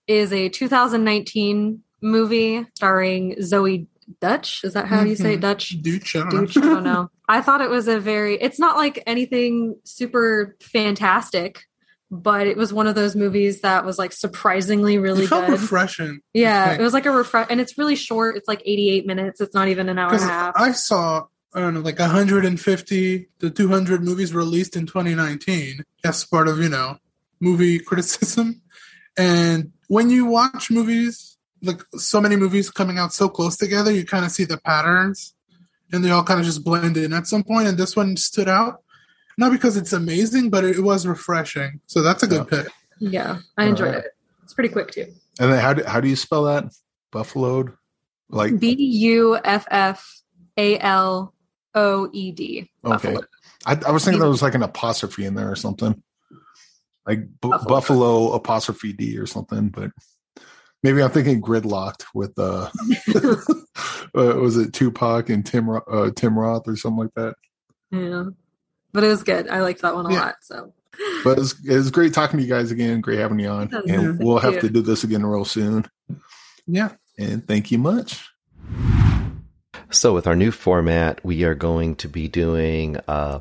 [0.07, 3.87] is a 2019 movie starring Zoe
[4.21, 4.65] Dutch.
[4.65, 5.09] Is that how mm-hmm.
[5.09, 5.81] you say Dutch?
[5.81, 6.17] Dutch.
[6.17, 7.11] I Dutch, I don't know.
[7.29, 8.35] I thought it was a very.
[8.35, 11.65] It's not like anything super fantastic,
[12.23, 15.49] but it was one of those movies that was like surprisingly really good.
[15.51, 16.21] Refreshing.
[16.33, 18.37] Yeah, it was like a refresh, and it's really short.
[18.37, 19.41] It's like 88 minutes.
[19.41, 20.55] It's not even an hour and a half.
[20.57, 26.49] I saw I don't know, like 150 to 200 movies released in 2019 as part
[26.49, 26.97] of, you know,
[27.41, 28.61] movie criticism.
[29.17, 34.05] And when you watch movies, like so many movies coming out so close together, you
[34.05, 35.35] kind of see the patterns
[35.93, 37.69] and they all kind of just blend in at some point.
[37.69, 38.83] And this one stood out,
[39.39, 41.81] not because it's amazing, but it was refreshing.
[41.87, 42.63] So that's a good yeah.
[42.63, 42.73] pick.
[43.01, 44.05] Yeah, I enjoyed right.
[44.05, 44.13] it.
[44.43, 45.07] It's pretty quick too.
[45.41, 46.73] And then how do, how do you spell that?
[47.13, 47.77] Buffaloed?
[48.29, 50.23] Like B U F F
[50.57, 51.35] A L
[51.75, 52.71] O E D.
[52.85, 53.17] Okay.
[53.67, 56.03] I, I, was thinking there was like an apostrophe in there or something,
[57.07, 57.69] like b- Buffalo.
[57.69, 58.33] Buffalo.
[58.33, 59.69] apostrophe D or something.
[59.69, 59.91] But
[60.83, 62.71] maybe I'm thinking Gridlock'd with uh,
[64.15, 67.35] uh was it Tupac and Tim uh, Tim Roth or something like that.
[67.91, 68.25] Yeah,
[68.95, 69.49] but it was good.
[69.49, 70.21] I liked that one a yeah.
[70.21, 70.37] lot.
[70.41, 70.73] So.
[71.25, 73.01] But it's it's great talking to you guys again.
[73.01, 74.61] Great having you on, and we'll have you.
[74.61, 75.87] to do this again real soon.
[76.67, 78.25] Yeah, and thank you much.
[79.91, 83.41] So, with our new format, we are going to be doing uh,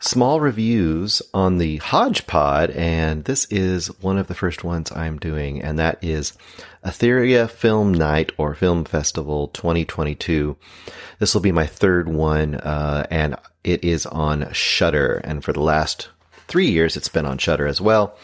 [0.00, 5.62] small reviews on the Hodgepod, and this is one of the first ones I'm doing,
[5.62, 6.34] and that is
[6.84, 10.56] Etheria Film Night or Film Festival 2022.
[11.18, 13.36] This will be my third one, uh, and
[13.68, 16.08] it is on Shudder, and for the last
[16.46, 18.16] three years, it's been on Shudder as well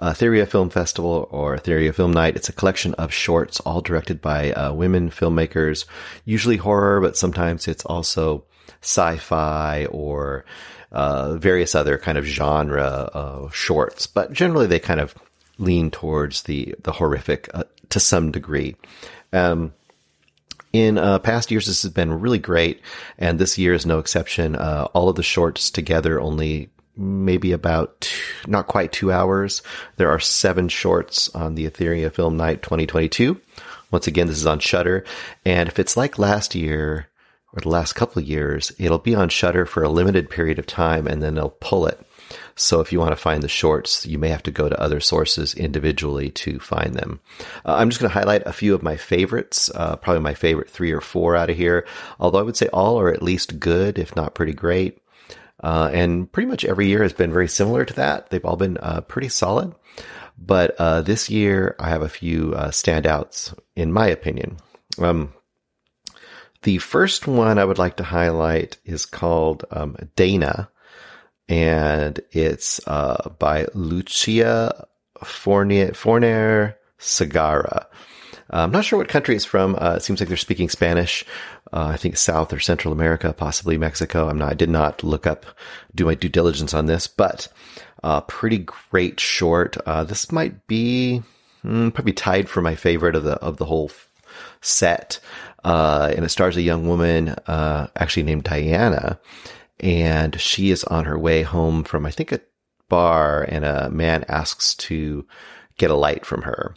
[0.00, 2.36] uh, Film Festival or Etheria Film Night.
[2.36, 5.84] It's a collection of shorts, all directed by uh, women filmmakers,
[6.24, 8.44] usually horror, but sometimes it's also
[8.82, 10.44] sci-fi or
[10.90, 14.06] uh, various other kind of genre uh, shorts.
[14.06, 15.14] But generally, they kind of
[15.58, 18.76] lean towards the the horrific uh, to some degree.
[19.32, 19.74] Um,
[20.72, 22.80] in uh, past years, this has been really great,
[23.18, 24.54] and this year is no exception.
[24.54, 29.62] Uh, all of the shorts together only maybe about two, not quite two hours.
[29.96, 33.40] There are seven shorts on the Etheria Film Night 2022.
[33.90, 35.04] Once again, this is on Shudder,
[35.44, 37.08] and if it's like last year
[37.52, 40.66] or the last couple of years, it'll be on Shudder for a limited period of
[40.66, 42.00] time, and then they'll pull it.
[42.54, 45.00] So if you want to find the shorts, you may have to go to other
[45.00, 47.20] sources individually to find them.
[47.64, 50.70] Uh, I'm just going to highlight a few of my favorites, uh, probably my favorite
[50.70, 51.86] three or four out of here.
[52.18, 54.98] Although I would say all are at least good, if not pretty great.
[55.62, 58.30] Uh, and pretty much every year has been very similar to that.
[58.30, 59.74] They've all been uh, pretty solid.
[60.38, 64.56] But uh, this year, I have a few uh, standouts, in my opinion.
[64.98, 65.34] Um,
[66.62, 70.70] the first one I would like to highlight is called um, Dana,
[71.50, 74.86] and it's uh, by Lucia
[75.22, 77.86] Forner Segarra.
[78.52, 79.74] Uh, I'm not sure what country it's from.
[79.74, 81.24] Uh, it seems like they're speaking Spanish.
[81.72, 84.28] Uh, I think South or Central America, possibly Mexico.
[84.28, 84.50] I'm not.
[84.50, 85.44] I did not look up,
[85.94, 87.48] do my due diligence on this, but
[88.04, 88.58] uh, pretty
[88.90, 89.76] great short.
[89.86, 91.22] Uh, this might be
[91.64, 93.90] mm, probably tied for my favorite of the of the whole
[94.60, 95.18] set.
[95.62, 99.18] Uh, and it stars a young woman, actually named Diana,
[99.80, 102.40] and she is on her way home from I think a
[102.88, 105.26] bar, and a man asks to
[105.78, 106.74] get a light from her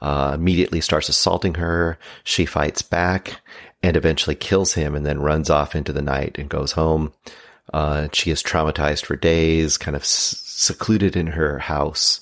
[0.00, 1.98] uh, immediately starts assaulting her.
[2.24, 3.40] She fights back
[3.82, 7.12] and eventually kills him and then runs off into the night and goes home.
[7.72, 12.20] Uh, she is traumatized for days, kind of secluded in her house.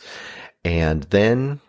[0.64, 1.60] And then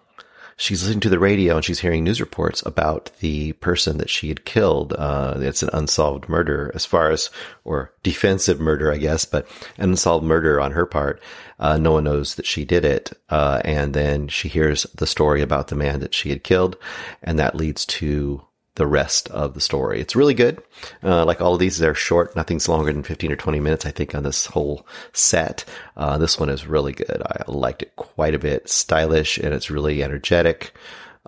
[0.58, 4.28] she's listening to the radio and she's hearing news reports about the person that she
[4.28, 4.91] had killed.
[4.93, 7.30] Uh, it's an unsolved murder as far as,
[7.64, 9.47] or defensive murder, I guess, but
[9.78, 11.22] an unsolved murder on her part.
[11.60, 13.14] Uh, no one knows that she did it.
[13.30, 16.76] Uh, and then she hears the story about the man that she had killed.
[17.22, 18.41] And that leads to
[18.78, 19.99] the rest of the story.
[19.99, 20.61] It's really good.
[21.03, 22.36] Uh, like all of these, they're short.
[22.36, 25.65] Nothing's longer than 15 or 20 minutes, I think, on this whole set.
[25.97, 27.21] Uh, this one is really good.
[27.25, 28.69] I liked it quite a bit.
[28.69, 30.73] Stylish and it's really energetic.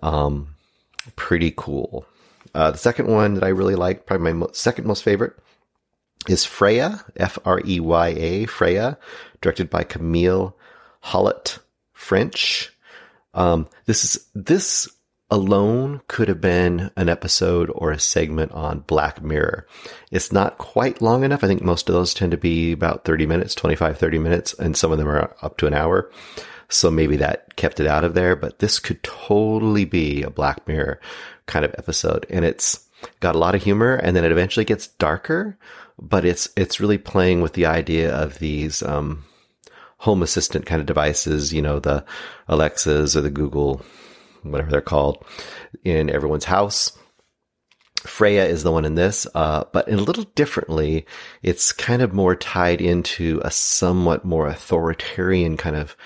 [0.04, 0.56] Um,
[1.16, 2.06] pretty cool.
[2.54, 5.34] Uh, the second one that I really like, probably my mo- second most favorite,
[6.28, 8.98] is Freya, F R E Y A, Freya,
[9.42, 10.56] directed by Camille
[11.00, 11.60] Hollett
[11.94, 12.72] French.
[13.34, 14.88] Um, this is, this
[15.32, 19.68] alone could have been an episode or a segment on Black Mirror.
[20.12, 21.44] It's not quite long enough.
[21.44, 24.76] I think most of those tend to be about 30 minutes, 25, 30 minutes, and
[24.76, 26.12] some of them are up to an hour.
[26.70, 30.68] So maybe that kept it out of there, but this could totally be a Black
[30.68, 31.00] Mirror
[31.46, 32.26] kind of episode.
[32.30, 32.88] And it's
[33.20, 35.58] got a lot of humor and then it eventually gets darker,
[36.00, 39.26] but it's, it's really playing with the idea of these, um,
[39.98, 42.06] home assistant kind of devices, you know, the
[42.48, 43.82] Alexas or the Google
[44.44, 45.24] whatever they're called,
[45.84, 46.98] in everyone's house.
[48.02, 51.06] Freya is the one in this, uh, but in a little differently,
[51.44, 55.98] it's kind of more tied into a somewhat more authoritarian kind of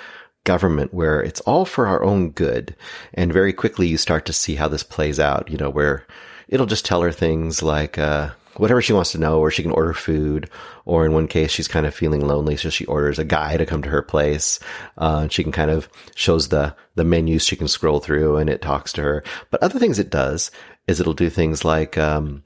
[0.43, 2.75] government where it's all for our own good.
[3.13, 6.05] And very quickly you start to see how this plays out, you know, where
[6.47, 9.71] it'll just tell her things like, uh, whatever she wants to know, or she can
[9.71, 10.49] order food,
[10.85, 13.65] or in one case, she's kind of feeling lonely, so she orders a guy to
[13.65, 14.59] come to her place.
[14.97, 18.49] Uh, and she can kind of shows the the menus she can scroll through, and
[18.49, 19.23] it talks to her.
[19.49, 20.51] But other things it does
[20.87, 22.43] is it'll do things like um,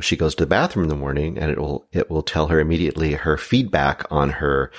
[0.00, 2.60] she goes to the bathroom in the morning, and it will it will tell her
[2.60, 4.70] immediately her feedback on her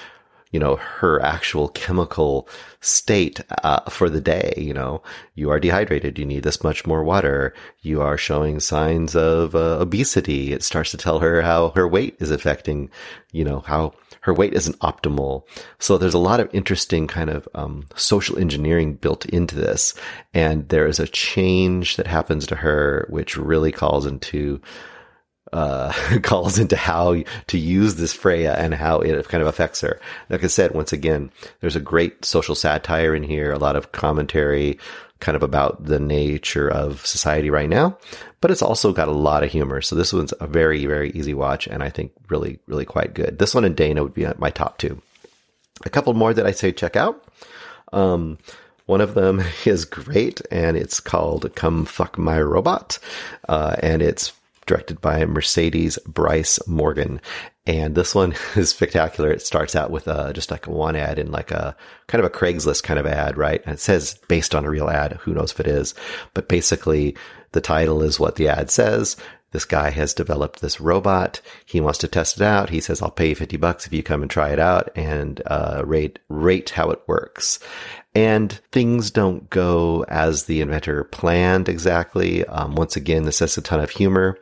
[0.51, 2.47] you know, her actual chemical
[2.79, 4.53] state uh, for the day.
[4.57, 5.01] You know,
[5.35, 6.17] you are dehydrated.
[6.17, 7.53] You need this much more water.
[7.81, 10.53] You are showing signs of uh, obesity.
[10.53, 12.89] It starts to tell her how her weight is affecting,
[13.31, 15.43] you know, how her weight isn't optimal.
[15.79, 19.93] So there's a lot of interesting kind of um, social engineering built into this.
[20.33, 24.61] And there is a change that happens to her, which really calls into
[25.53, 25.91] uh,
[26.23, 29.99] calls into how to use this Freya and how it kind of affects her.
[30.29, 31.31] Like I said, once again,
[31.61, 34.79] there's a great social satire in here, a lot of commentary
[35.19, 37.97] kind of about the nature of society right now,
[38.39, 39.81] but it's also got a lot of humor.
[39.81, 43.39] So this one's a very, very easy watch and I think really, really quite good.
[43.39, 45.01] This one and Dana would be my top two.
[45.85, 47.23] A couple more that I say check out.
[47.93, 48.37] Um,
[48.85, 52.99] one of them is great and it's called Come Fuck My Robot.
[53.47, 54.33] Uh, and it's
[54.67, 57.19] directed by Mercedes Bryce Morgan.
[57.65, 59.31] And this one is spectacular.
[59.31, 61.75] It starts out with uh, just like a one ad in like a
[62.07, 63.61] kind of a Craigslist kind of ad, right?
[63.65, 65.13] And it says based on a real ad.
[65.13, 65.95] Who knows if it is?
[66.33, 67.17] But basically,
[67.53, 69.17] the title is what the ad says.
[69.51, 71.41] This guy has developed this robot.
[71.65, 72.69] He wants to test it out.
[72.69, 75.41] He says, "I'll pay you fifty bucks if you come and try it out and
[75.45, 77.59] uh, rate rate how it works."
[78.13, 82.45] And things don't go as the inventor planned exactly.
[82.45, 84.39] Um, once again, this has a ton of humor,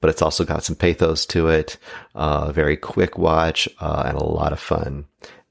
[0.00, 1.78] but it's also got some pathos to it.
[2.14, 5.04] Uh, very quick watch uh, and a lot of fun.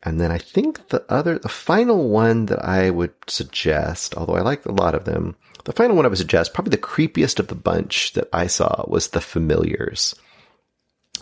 [0.03, 4.41] And then I think the other, the final one that I would suggest, although I
[4.41, 5.35] like a lot of them,
[5.67, 8.85] the final one I would suggest, probably the creepiest of the bunch that I saw
[8.87, 10.15] was The Familiars.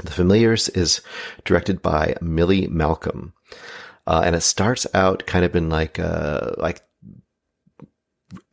[0.04, 1.02] The Familiars is
[1.46, 3.34] directed by Millie Malcolm.
[4.06, 6.84] Uh, and it starts out kind of in like, uh, like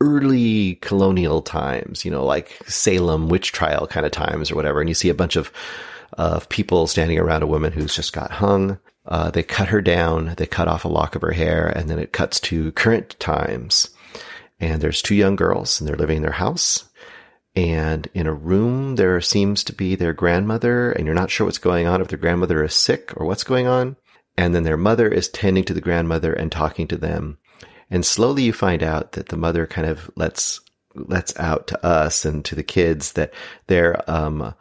[0.01, 4.79] early colonial times, you know, like Salem witch trial kind of times or whatever.
[4.79, 5.51] And you see a bunch of,
[6.13, 8.79] of people standing around a woman who's just got hung.
[9.05, 10.33] Uh, they cut her down.
[10.37, 13.91] They cut off a lock of her hair and then it cuts to current times.
[14.63, 16.85] And there's two young girls and they're living in their house.
[17.53, 21.57] And in a room, there seems to be their grandmother and you're not sure what's
[21.57, 23.97] going on, if their grandmother is sick or what's going on.
[24.37, 27.39] And then their mother is tending to the grandmother and talking to them.
[27.91, 30.61] And slowly you find out that the mother kind of lets
[30.95, 33.33] lets out to us and to the kids that
[33.67, 34.53] they're um,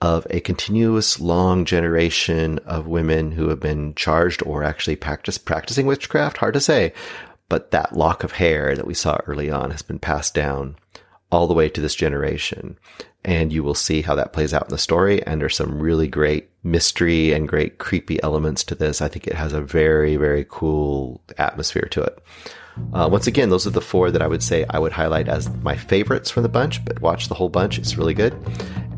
[0.00, 5.84] of a continuous long generation of women who have been charged or actually practice practicing
[5.84, 6.38] witchcraft.
[6.38, 6.94] Hard to say,
[7.54, 10.74] but that lock of hair that we saw early on has been passed down
[11.30, 12.76] all the way to this generation.
[13.24, 15.24] And you will see how that plays out in the story.
[15.24, 19.00] And there's some really great mystery and great creepy elements to this.
[19.00, 22.18] I think it has a very, very cool atmosphere to it.
[22.92, 25.48] Uh, once again, those are the four that I would say I would highlight as
[25.62, 27.78] my favorites from the bunch, but watch the whole bunch.
[27.78, 28.34] It's really good.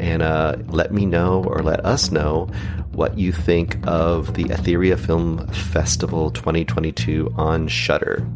[0.00, 2.46] And uh, let me know or let us know
[2.92, 8.26] what you think of the Etheria Film Festival 2022 on Shudder.